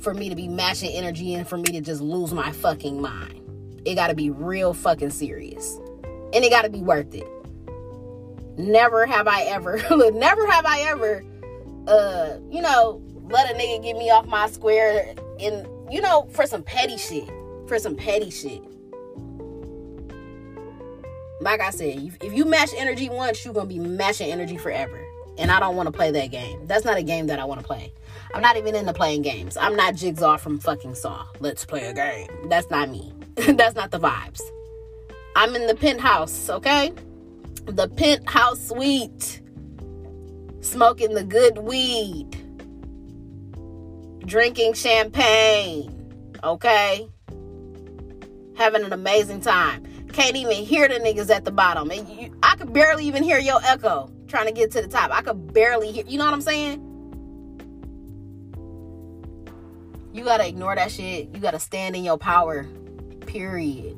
For 0.00 0.14
me 0.14 0.28
to 0.28 0.34
be 0.34 0.48
matching 0.48 0.90
energy 0.92 1.34
and 1.34 1.46
for 1.46 1.58
me 1.58 1.72
to 1.72 1.80
just 1.80 2.00
lose 2.00 2.32
my 2.32 2.52
fucking 2.52 3.00
mind. 3.00 3.40
It 3.84 3.94
got 3.94 4.08
to 4.08 4.14
be 4.14 4.30
real 4.30 4.74
fucking 4.74 5.10
serious. 5.10 5.78
And 6.32 6.44
it 6.44 6.50
got 6.50 6.62
to 6.62 6.70
be 6.70 6.80
worth 6.80 7.14
it. 7.14 7.26
Never 8.58 9.06
have 9.06 9.28
I 9.28 9.42
ever 9.42 9.76
never 10.12 10.46
have 10.50 10.66
I 10.66 10.80
ever 10.88 11.24
uh 11.86 12.38
you 12.50 12.60
know 12.60 13.00
let 13.30 13.50
a 13.50 13.54
nigga 13.54 13.82
get 13.82 13.96
me 13.96 14.10
off 14.10 14.26
my 14.26 14.48
square 14.48 15.14
in 15.38 15.66
you 15.90 16.00
know 16.00 16.28
for 16.32 16.46
some 16.46 16.62
petty 16.62 16.96
shit. 16.96 17.28
For 17.66 17.78
some 17.78 17.96
petty 17.96 18.30
shit 18.30 18.62
like 21.40 21.60
I 21.60 21.70
said, 21.70 22.16
if 22.20 22.32
you 22.32 22.44
match 22.44 22.70
energy 22.76 23.08
once, 23.08 23.44
you're 23.44 23.54
gonna 23.54 23.66
be 23.66 23.78
matching 23.78 24.30
energy 24.30 24.56
forever. 24.56 25.00
And 25.38 25.50
I 25.50 25.60
don't 25.60 25.76
want 25.76 25.86
to 25.86 25.92
play 25.92 26.10
that 26.10 26.30
game. 26.30 26.66
That's 26.66 26.84
not 26.84 26.96
a 26.96 27.02
game 27.02 27.28
that 27.28 27.38
I 27.38 27.44
want 27.44 27.60
to 27.60 27.66
play. 27.66 27.92
I'm 28.34 28.42
not 28.42 28.56
even 28.56 28.74
into 28.74 28.92
playing 28.92 29.22
games. 29.22 29.56
I'm 29.56 29.76
not 29.76 29.94
Jigsaw 29.94 30.36
from 30.36 30.58
fucking 30.58 30.94
Saw. 30.94 31.26
Let's 31.40 31.64
play 31.64 31.86
a 31.86 31.94
game. 31.94 32.28
That's 32.48 32.68
not 32.70 32.90
me. 32.90 33.12
That's 33.36 33.74
not 33.74 33.90
the 33.90 34.00
vibes. 34.00 34.40
I'm 35.36 35.54
in 35.54 35.66
the 35.66 35.74
penthouse, 35.74 36.50
okay? 36.50 36.92
The 37.64 37.88
penthouse 37.88 38.68
suite. 38.68 39.40
Smoking 40.60 41.14
the 41.14 41.24
good 41.24 41.58
weed. 41.58 42.34
Drinking 44.26 44.74
champagne, 44.74 46.12
okay? 46.42 47.08
Having 48.56 48.84
an 48.84 48.92
amazing 48.92 49.40
time 49.40 49.84
can't 50.12 50.36
even 50.36 50.64
hear 50.64 50.88
the 50.88 50.96
niggas 50.96 51.30
at 51.30 51.44
the 51.44 51.52
bottom. 51.52 51.90
And 51.90 52.08
you, 52.08 52.36
I 52.42 52.56
could 52.56 52.72
barely 52.72 53.06
even 53.06 53.22
hear 53.22 53.38
your 53.38 53.60
echo 53.64 54.10
trying 54.28 54.46
to 54.46 54.52
get 54.52 54.70
to 54.72 54.82
the 54.82 54.88
top. 54.88 55.10
I 55.10 55.22
could 55.22 55.52
barely 55.52 55.90
hear. 55.90 56.04
You 56.06 56.18
know 56.18 56.24
what 56.24 56.34
I'm 56.34 56.40
saying? 56.40 56.84
You 60.12 60.24
gotta 60.24 60.46
ignore 60.46 60.74
that 60.74 60.90
shit. 60.90 61.34
You 61.34 61.40
gotta 61.40 61.60
stand 61.60 61.96
in 61.96 62.04
your 62.04 62.18
power. 62.18 62.64
Period. 63.26 63.96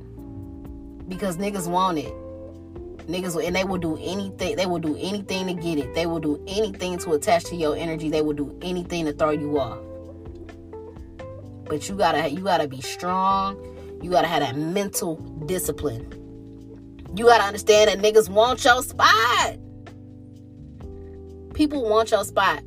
Because 1.09 1.37
niggas 1.37 1.69
want 1.69 1.99
it. 1.99 2.13
Niggas 3.07 3.45
and 3.45 3.57
they 3.57 3.65
will 3.65 3.79
do 3.79 3.97
anything. 4.01 4.57
They 4.57 4.67
will 4.67 4.79
do 4.79 4.97
anything 4.97 5.47
to 5.49 5.55
get 5.55 5.79
it. 5.79 5.95
They 5.95 6.07
will 6.07 6.21
do 6.21 6.43
anything 6.47 6.99
to 6.99 7.13
attach 7.13 7.45
to 7.45 7.57
your 7.57 7.77
energy. 7.77 8.09
They 8.09 8.23
will 8.23 8.35
do 8.35 8.57
anything 8.63 9.07
to 9.07 9.13
throw 9.13 9.31
you 9.31 9.59
off. 9.59 9.79
But 11.65 11.89
you 11.89 11.97
gotta 11.97 12.29
you 12.31 12.43
gotta 12.43 12.69
be 12.69 12.81
strong 12.81 13.71
you 14.03 14.11
gotta 14.11 14.29
have 14.29 14.41
that 14.41 14.57
mental 14.57 15.17
discipline. 15.47 16.07
You 17.15 17.27
gotta 17.27 17.45
understand 17.45 17.91
that 17.91 17.99
niggas 17.99 18.31
want 18.31 18.65
your 18.65 18.83
spot. 18.83 19.59
People 21.61 21.83
want 21.83 22.11
your 22.11 22.25
spot. 22.25 22.63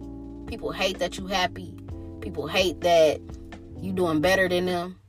People 0.46 0.72
hate 0.72 1.00
that 1.00 1.18
you 1.18 1.26
happy. 1.26 1.74
People 2.22 2.46
hate 2.46 2.82
that 2.82 3.20
you 3.80 3.92
doing 3.92 4.22
better 4.22 4.48
than 4.48 4.68
them. 4.68 5.00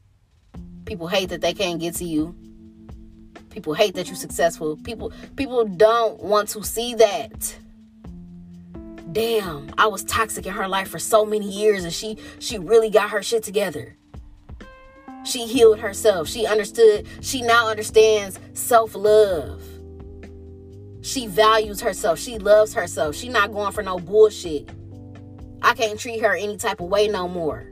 People 0.87 1.07
hate 1.07 1.29
that 1.29 1.43
they 1.43 1.53
can't 1.53 1.79
get 1.79 1.95
to 1.97 2.05
you. 2.07 2.35
People 3.51 3.75
hate 3.75 3.95
that 3.97 4.07
you're 4.07 4.17
successful. 4.17 4.79
People 4.79 5.13
people 5.37 5.67
don't 5.67 6.19
want 6.23 6.49
to 6.49 6.65
see 6.65 6.95
that. 6.95 7.59
Damn, 9.13 9.69
I 9.77 9.89
was 9.89 10.03
toxic 10.05 10.47
in 10.47 10.55
her 10.55 10.67
life 10.67 10.89
for 10.89 10.99
so 10.99 11.27
many 11.27 11.51
years 11.51 11.85
and 11.85 11.93
she 11.93 12.17
she 12.39 12.59
really 12.59 12.89
got 12.89 13.11
her 13.11 13.23
shit 13.23 13.43
together. 13.43 13.99
She 15.27 15.45
healed 15.47 15.81
herself. 15.81 16.27
She 16.27 16.47
understood. 16.47 17.07
She 17.21 17.43
now 17.43 17.69
understands 17.69 18.41
self 18.55 18.95
love. 18.95 19.61
She 21.05 21.27
values 21.27 21.83
herself. 21.83 22.19
She 22.19 22.39
loves 22.39 22.73
herself. 22.73 23.15
She 23.15 23.29
not 23.29 23.53
going 23.53 23.73
for 23.73 23.83
no 23.83 23.99
bullshit. 23.99 24.71
I 25.61 25.75
can't 25.75 26.01
treat 26.01 26.23
her 26.23 26.35
any 26.35 26.57
type 26.57 26.81
of 26.81 26.89
way 26.89 27.09
no 27.09 27.29
more. 27.29 27.71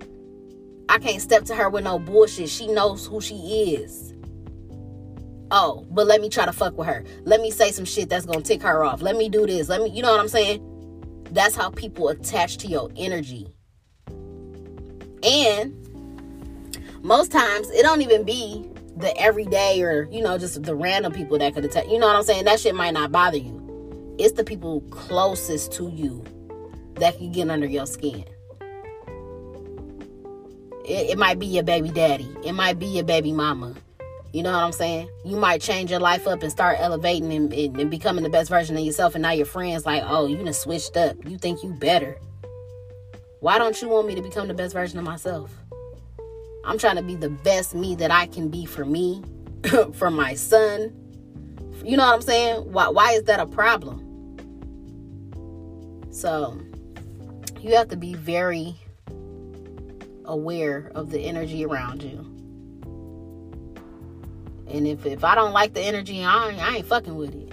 I 0.90 0.98
can't 0.98 1.22
step 1.22 1.44
to 1.46 1.54
her 1.54 1.70
with 1.70 1.84
no 1.84 1.98
bullshit. 1.98 2.50
She 2.50 2.66
knows 2.66 3.06
who 3.06 3.22
she 3.22 3.36
is. 3.74 4.12
Oh, 5.50 5.86
but 5.90 6.06
let 6.06 6.20
me 6.20 6.28
try 6.28 6.44
to 6.44 6.52
fuck 6.52 6.76
with 6.76 6.86
her. 6.86 7.04
Let 7.24 7.40
me 7.40 7.50
say 7.50 7.70
some 7.70 7.86
shit 7.86 8.10
that's 8.10 8.26
gonna 8.26 8.42
tick 8.42 8.60
her 8.62 8.84
off. 8.84 9.00
Let 9.00 9.16
me 9.16 9.30
do 9.30 9.46
this. 9.46 9.70
Let 9.70 9.80
me, 9.80 9.88
you 9.88 10.02
know 10.02 10.10
what 10.10 10.20
I'm 10.20 10.28
saying? 10.28 11.24
That's 11.30 11.56
how 11.56 11.70
people 11.70 12.10
attach 12.10 12.58
to 12.58 12.66
your 12.66 12.90
energy. 12.96 13.48
And 15.22 15.74
most 17.02 17.32
times 17.32 17.70
it 17.70 17.82
don't 17.82 18.02
even 18.02 18.24
be 18.24 18.68
the 18.96 19.16
everyday 19.18 19.82
or 19.82 20.08
you 20.10 20.22
know 20.22 20.36
just 20.38 20.62
the 20.62 20.74
random 20.74 21.12
people 21.12 21.38
that 21.38 21.54
could 21.54 21.64
attack 21.64 21.86
you 21.88 21.98
know 21.98 22.06
what 22.06 22.16
i'm 22.16 22.22
saying? 22.22 22.44
That 22.44 22.60
shit 22.60 22.74
might 22.74 22.92
not 22.92 23.10
bother 23.12 23.38
you. 23.38 24.16
It's 24.18 24.32
the 24.32 24.44
people 24.44 24.82
closest 24.90 25.72
to 25.72 25.88
you 25.88 26.22
that 26.96 27.16
can 27.16 27.32
get 27.32 27.48
under 27.48 27.66
your 27.66 27.86
skin. 27.86 28.24
It, 30.84 31.10
it 31.10 31.18
might 31.18 31.38
be 31.38 31.46
your 31.46 31.62
baby 31.62 31.88
daddy. 31.88 32.28
It 32.44 32.52
might 32.52 32.78
be 32.78 32.86
your 32.86 33.04
baby 33.04 33.32
mama. 33.32 33.74
You 34.32 34.42
know 34.42 34.52
what 34.52 34.62
i'm 34.62 34.72
saying? 34.72 35.08
You 35.24 35.36
might 35.36 35.60
change 35.60 35.90
your 35.90 36.00
life 36.00 36.26
up 36.26 36.42
and 36.42 36.50
start 36.50 36.76
elevating 36.78 37.32
and, 37.32 37.52
and, 37.52 37.80
and 37.80 37.90
becoming 37.90 38.24
the 38.24 38.30
best 38.30 38.50
version 38.50 38.76
of 38.76 38.82
yourself 38.82 39.14
and 39.14 39.22
now 39.22 39.32
your 39.32 39.46
friends 39.46 39.86
like 39.86 40.02
oh 40.06 40.26
you 40.26 40.36
done 40.36 40.52
switched 40.52 40.96
up. 40.96 41.16
You 41.28 41.38
think 41.38 41.62
you 41.62 41.72
better. 41.72 42.18
Why 43.40 43.58
don't 43.58 43.80
you 43.80 43.88
want 43.88 44.06
me 44.06 44.14
to 44.14 44.22
become 44.22 44.48
the 44.48 44.54
best 44.54 44.74
version 44.74 44.98
of 44.98 45.04
myself 45.04 45.61
I'm 46.64 46.78
trying 46.78 46.96
to 46.96 47.02
be 47.02 47.16
the 47.16 47.30
best 47.30 47.74
me 47.74 47.94
that 47.96 48.10
I 48.10 48.26
can 48.26 48.48
be 48.48 48.64
for 48.64 48.84
me, 48.84 49.22
for 49.94 50.10
my 50.10 50.34
son. 50.34 50.92
You 51.84 51.96
know 51.96 52.04
what 52.04 52.14
I'm 52.14 52.22
saying? 52.22 52.72
Why 52.72 52.88
why 52.88 53.12
is 53.12 53.24
that 53.24 53.40
a 53.40 53.46
problem? 53.46 54.08
So, 56.10 56.60
you 57.60 57.74
have 57.74 57.88
to 57.88 57.96
be 57.96 58.14
very 58.14 58.76
aware 60.24 60.92
of 60.94 61.10
the 61.10 61.20
energy 61.20 61.64
around 61.64 62.02
you. 62.02 62.18
And 64.68 64.86
if, 64.86 65.04
if 65.04 65.24
I 65.24 65.34
don't 65.34 65.52
like 65.52 65.74
the 65.74 65.80
energy, 65.80 66.24
I 66.24 66.50
ain't, 66.50 66.62
I 66.62 66.76
ain't 66.76 66.86
fucking 66.86 67.14
with 67.14 67.34
it. 67.34 67.52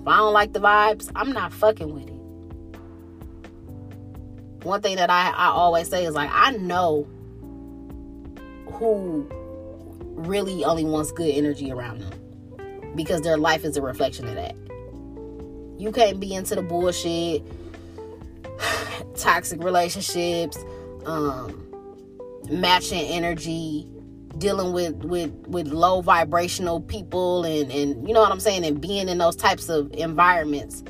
If 0.00 0.06
I 0.06 0.16
don't 0.16 0.32
like 0.32 0.52
the 0.52 0.60
vibes, 0.60 1.10
I'm 1.14 1.32
not 1.32 1.52
fucking 1.52 1.92
with 1.92 2.08
it. 2.08 2.14
One 4.64 4.82
thing 4.82 4.96
that 4.96 5.10
I, 5.10 5.30
I 5.30 5.46
always 5.46 5.88
say 5.88 6.04
is 6.04 6.14
like, 6.14 6.30
I 6.32 6.52
know 6.52 7.06
who 8.72 9.28
really 10.14 10.64
only 10.64 10.84
wants 10.84 11.12
good 11.12 11.34
energy 11.34 11.70
around 11.72 12.00
them 12.00 12.12
because 12.94 13.22
their 13.22 13.38
life 13.38 13.64
is 13.64 13.76
a 13.76 13.82
reflection 13.82 14.28
of 14.28 14.34
that. 14.34 14.54
You 15.80 15.92
can't 15.92 16.20
be 16.20 16.34
into 16.34 16.54
the 16.54 16.62
bullshit, 16.62 17.42
toxic 19.16 19.62
relationships, 19.62 20.58
um, 21.06 21.66
matching 22.50 23.06
energy, 23.08 23.86
dealing 24.38 24.72
with 24.72 24.94
with 25.04 25.32
with 25.48 25.68
low 25.68 26.00
vibrational 26.00 26.80
people 26.80 27.44
and 27.44 27.70
and 27.70 28.06
you 28.06 28.14
know 28.14 28.20
what 28.20 28.30
I'm 28.30 28.40
saying 28.40 28.64
and 28.64 28.80
being 28.80 29.08
in 29.08 29.18
those 29.18 29.36
types 29.36 29.68
of 29.68 29.92
environments 29.92 30.84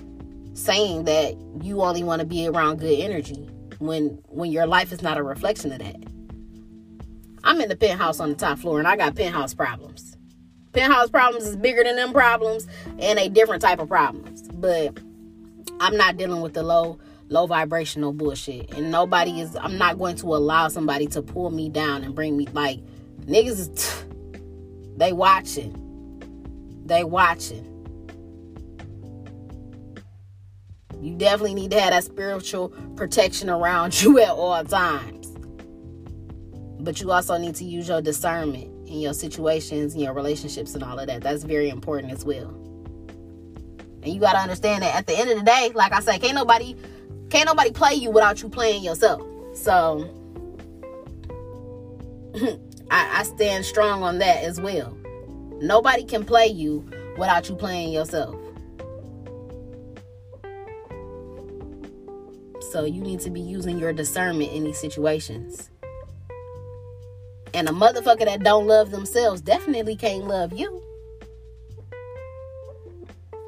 saying 0.54 1.04
that 1.04 1.36
you 1.62 1.80
only 1.82 2.04
want 2.04 2.20
to 2.20 2.26
be 2.26 2.46
around 2.46 2.80
good 2.80 2.98
energy 2.98 3.48
when 3.78 4.18
when 4.28 4.52
your 4.52 4.66
life 4.66 4.92
is 4.92 5.02
not 5.02 5.16
a 5.16 5.22
reflection 5.22 5.72
of 5.72 5.78
that. 5.78 5.96
I'm 7.50 7.60
in 7.60 7.68
the 7.68 7.74
penthouse 7.74 8.20
on 8.20 8.28
the 8.28 8.36
top 8.36 8.60
floor 8.60 8.78
and 8.78 8.86
I 8.86 8.96
got 8.96 9.16
penthouse 9.16 9.54
problems. 9.54 10.16
Penthouse 10.72 11.10
problems 11.10 11.44
is 11.44 11.56
bigger 11.56 11.82
than 11.82 11.96
them 11.96 12.12
problems 12.12 12.68
and 13.00 13.18
a 13.18 13.28
different 13.28 13.60
type 13.60 13.80
of 13.80 13.88
problems. 13.88 14.42
But 14.54 14.96
I'm 15.80 15.96
not 15.96 16.16
dealing 16.16 16.42
with 16.42 16.54
the 16.54 16.62
low 16.62 17.00
low 17.28 17.48
vibrational 17.48 18.12
bullshit. 18.12 18.72
And 18.74 18.92
nobody 18.92 19.40
is, 19.40 19.56
I'm 19.56 19.78
not 19.78 19.98
going 19.98 20.14
to 20.18 20.26
allow 20.26 20.68
somebody 20.68 21.08
to 21.08 21.22
pull 21.22 21.50
me 21.50 21.68
down 21.68 22.04
and 22.04 22.14
bring 22.14 22.36
me, 22.36 22.46
like, 22.52 22.78
niggas 23.22 23.58
is, 23.58 24.04
they 24.96 25.12
watching. 25.12 25.74
They 26.86 27.02
watching. 27.02 27.66
You 31.00 31.16
definitely 31.16 31.54
need 31.54 31.72
to 31.72 31.80
have 31.80 31.90
that 31.90 32.04
spiritual 32.04 32.68
protection 32.94 33.50
around 33.50 34.00
you 34.02 34.20
at 34.20 34.30
all 34.30 34.62
times. 34.62 35.19
But 36.82 37.00
you 37.00 37.12
also 37.12 37.36
need 37.36 37.54
to 37.56 37.64
use 37.64 37.88
your 37.88 38.00
discernment 38.00 38.88
in 38.88 39.00
your 39.00 39.12
situations 39.12 39.94
and 39.94 40.02
your 40.02 40.12
relationships 40.12 40.74
and 40.74 40.82
all 40.82 40.98
of 40.98 41.06
that. 41.06 41.22
That's 41.22 41.44
very 41.44 41.68
important 41.68 42.12
as 42.12 42.24
well. 42.24 42.48
And 44.02 44.14
you 44.14 44.20
gotta 44.20 44.38
understand 44.38 44.82
that 44.82 44.94
at 44.94 45.06
the 45.06 45.18
end 45.18 45.30
of 45.30 45.38
the 45.38 45.44
day, 45.44 45.72
like 45.74 45.92
I 45.92 46.00
say, 46.00 46.18
can't 46.18 46.34
nobody 46.34 46.74
can't 47.28 47.46
nobody 47.46 47.70
play 47.70 47.94
you 47.94 48.10
without 48.10 48.42
you 48.42 48.48
playing 48.48 48.82
yourself. 48.82 49.22
So 49.54 50.08
I, 52.90 53.20
I 53.20 53.22
stand 53.24 53.64
strong 53.64 54.02
on 54.02 54.18
that 54.18 54.42
as 54.42 54.60
well. 54.60 54.96
Nobody 55.60 56.04
can 56.04 56.24
play 56.24 56.46
you 56.46 56.88
without 57.18 57.48
you 57.48 57.54
playing 57.54 57.92
yourself. 57.92 58.36
So 62.70 62.84
you 62.84 63.02
need 63.02 63.20
to 63.20 63.30
be 63.30 63.40
using 63.40 63.78
your 63.78 63.92
discernment 63.92 64.52
in 64.52 64.64
these 64.64 64.78
situations. 64.78 65.70
And 67.52 67.68
a 67.68 67.72
motherfucker 67.72 68.24
that 68.24 68.42
don't 68.42 68.66
love 68.66 68.90
themselves 68.90 69.40
definitely 69.40 69.96
can't 69.96 70.26
love 70.26 70.52
you. 70.52 70.82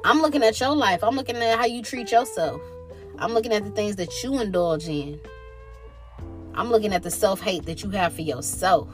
I'm 0.05 0.21
looking 0.21 0.43
at 0.43 0.59
your 0.59 0.75
life. 0.75 1.03
I'm 1.03 1.15
looking 1.15 1.37
at 1.37 1.57
how 1.57 1.65
you 1.65 1.81
treat 1.81 2.11
yourself. 2.11 2.61
I'm 3.17 3.33
looking 3.33 3.53
at 3.53 3.63
the 3.63 3.71
things 3.71 3.95
that 3.95 4.23
you 4.23 4.39
indulge 4.41 4.87
in. 4.87 5.19
I'm 6.55 6.69
looking 6.69 6.93
at 6.93 7.03
the 7.03 7.11
self 7.11 7.41
hate 7.41 7.65
that 7.65 7.83
you 7.83 7.89
have 7.91 8.13
for 8.13 8.21
yourself. 8.21 8.89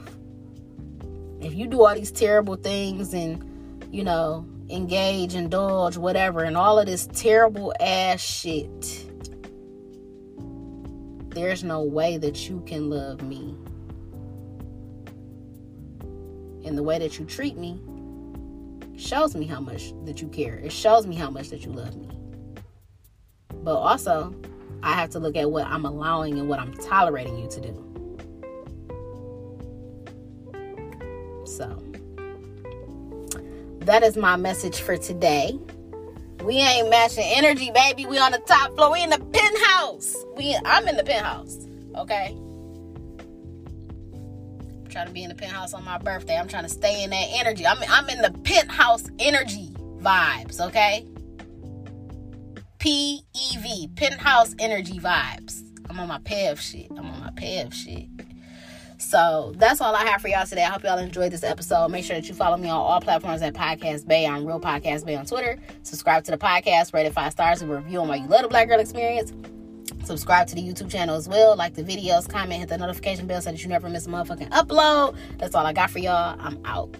If 1.40 1.54
you 1.54 1.66
do 1.66 1.84
all 1.84 1.94
these 1.94 2.12
terrible 2.12 2.54
things 2.56 3.12
and, 3.12 3.84
you 3.90 4.04
know, 4.04 4.46
engage, 4.68 5.34
indulge, 5.34 5.96
whatever, 5.96 6.44
and 6.44 6.56
all 6.56 6.78
of 6.78 6.86
this 6.86 7.08
terrible 7.12 7.74
ass 7.80 8.20
shit, 8.20 9.06
there's 11.30 11.64
no 11.64 11.82
way 11.82 12.18
that 12.18 12.48
you 12.48 12.60
can 12.66 12.88
love 12.88 13.22
me. 13.22 13.56
And 16.70 16.78
the 16.78 16.84
way 16.84 17.00
that 17.00 17.18
you 17.18 17.24
treat 17.24 17.56
me 17.56 17.80
shows 18.96 19.34
me 19.34 19.44
how 19.44 19.58
much 19.58 19.92
that 20.04 20.22
you 20.22 20.28
care. 20.28 20.54
It 20.54 20.70
shows 20.70 21.04
me 21.04 21.16
how 21.16 21.28
much 21.28 21.48
that 21.48 21.64
you 21.64 21.72
love 21.72 21.96
me. 21.96 22.08
But 23.64 23.74
also, 23.74 24.32
I 24.80 24.92
have 24.92 25.10
to 25.10 25.18
look 25.18 25.34
at 25.36 25.50
what 25.50 25.66
I'm 25.66 25.84
allowing 25.84 26.38
and 26.38 26.48
what 26.48 26.60
I'm 26.60 26.72
tolerating 26.74 27.36
you 27.40 27.48
to 27.48 27.60
do. 27.60 27.74
So, 31.44 31.82
that 33.80 34.04
is 34.04 34.16
my 34.16 34.36
message 34.36 34.78
for 34.80 34.96
today. 34.96 35.58
We 36.44 36.58
ain't 36.58 36.88
matching 36.88 37.24
energy, 37.26 37.72
baby. 37.72 38.06
We 38.06 38.18
on 38.18 38.30
the 38.30 38.38
top 38.38 38.76
floor. 38.76 38.92
We 38.92 39.02
in 39.02 39.10
the 39.10 39.18
penthouse. 39.18 40.14
We 40.36 40.56
I'm 40.64 40.86
in 40.86 40.96
the 40.96 41.02
penthouse. 41.02 41.66
Okay. 41.96 42.36
Trying 44.90 45.06
to 45.06 45.12
be 45.12 45.22
in 45.22 45.28
the 45.28 45.36
penthouse 45.36 45.72
on 45.72 45.84
my 45.84 45.98
birthday. 45.98 46.36
I'm 46.36 46.48
trying 46.48 46.64
to 46.64 46.68
stay 46.68 47.04
in 47.04 47.10
that 47.10 47.26
energy. 47.30 47.66
I'm 47.66 47.78
I'm 47.88 48.08
in 48.08 48.22
the 48.22 48.32
penthouse 48.42 49.04
energy 49.20 49.70
vibes, 49.98 50.60
okay? 50.60 51.06
P 52.78 53.22
E 53.34 53.58
V, 53.58 53.88
penthouse 53.94 54.54
energy 54.58 54.98
vibes. 54.98 55.62
I'm 55.88 56.00
on 56.00 56.08
my 56.08 56.18
PEV 56.18 56.58
shit. 56.58 56.90
I'm 56.90 57.06
on 57.06 57.20
my 57.20 57.30
PEV 57.30 57.72
shit. 57.72 58.08
So 58.98 59.52
that's 59.56 59.80
all 59.80 59.94
I 59.94 60.04
have 60.04 60.20
for 60.20 60.28
y'all 60.28 60.44
today. 60.44 60.64
I 60.64 60.70
hope 60.70 60.82
y'all 60.82 60.98
enjoyed 60.98 61.32
this 61.32 61.44
episode. 61.44 61.88
Make 61.88 62.04
sure 62.04 62.16
that 62.16 62.28
you 62.28 62.34
follow 62.34 62.56
me 62.56 62.68
on 62.68 62.76
all 62.76 63.00
platforms 63.00 63.42
at 63.42 63.54
Podcast 63.54 64.06
Bay. 64.06 64.26
on 64.26 64.44
Real 64.44 64.60
Podcast 64.60 65.06
Bay 65.06 65.16
on 65.16 65.24
Twitter. 65.24 65.58
Subscribe 65.82 66.24
to 66.24 66.30
the 66.32 66.38
podcast, 66.38 66.92
rate 66.92 67.06
it 67.06 67.12
five 67.12 67.32
stars, 67.32 67.62
and 67.62 67.70
review 67.70 68.00
on 68.00 68.08
why 68.08 68.16
you 68.16 68.26
love 68.26 68.42
the 68.42 68.48
Black 68.48 68.68
Girl 68.68 68.80
Experience 68.80 69.32
subscribe 70.10 70.48
to 70.48 70.54
the 70.54 70.62
YouTube 70.62 70.90
channel 70.90 71.14
as 71.14 71.28
well. 71.28 71.56
Like 71.56 71.74
the 71.74 71.82
videos, 71.82 72.28
comment, 72.28 72.60
hit 72.60 72.68
the 72.68 72.78
notification 72.78 73.26
bell 73.26 73.40
so 73.40 73.50
that 73.50 73.62
you 73.62 73.68
never 73.68 73.88
miss 73.88 74.06
a 74.06 74.10
motherfucking 74.10 74.50
upload. 74.50 75.16
That's 75.38 75.54
all 75.54 75.64
I 75.64 75.72
got 75.72 75.90
for 75.90 76.00
y'all. 76.00 76.36
I'm 76.40 76.60
out. 76.64 76.96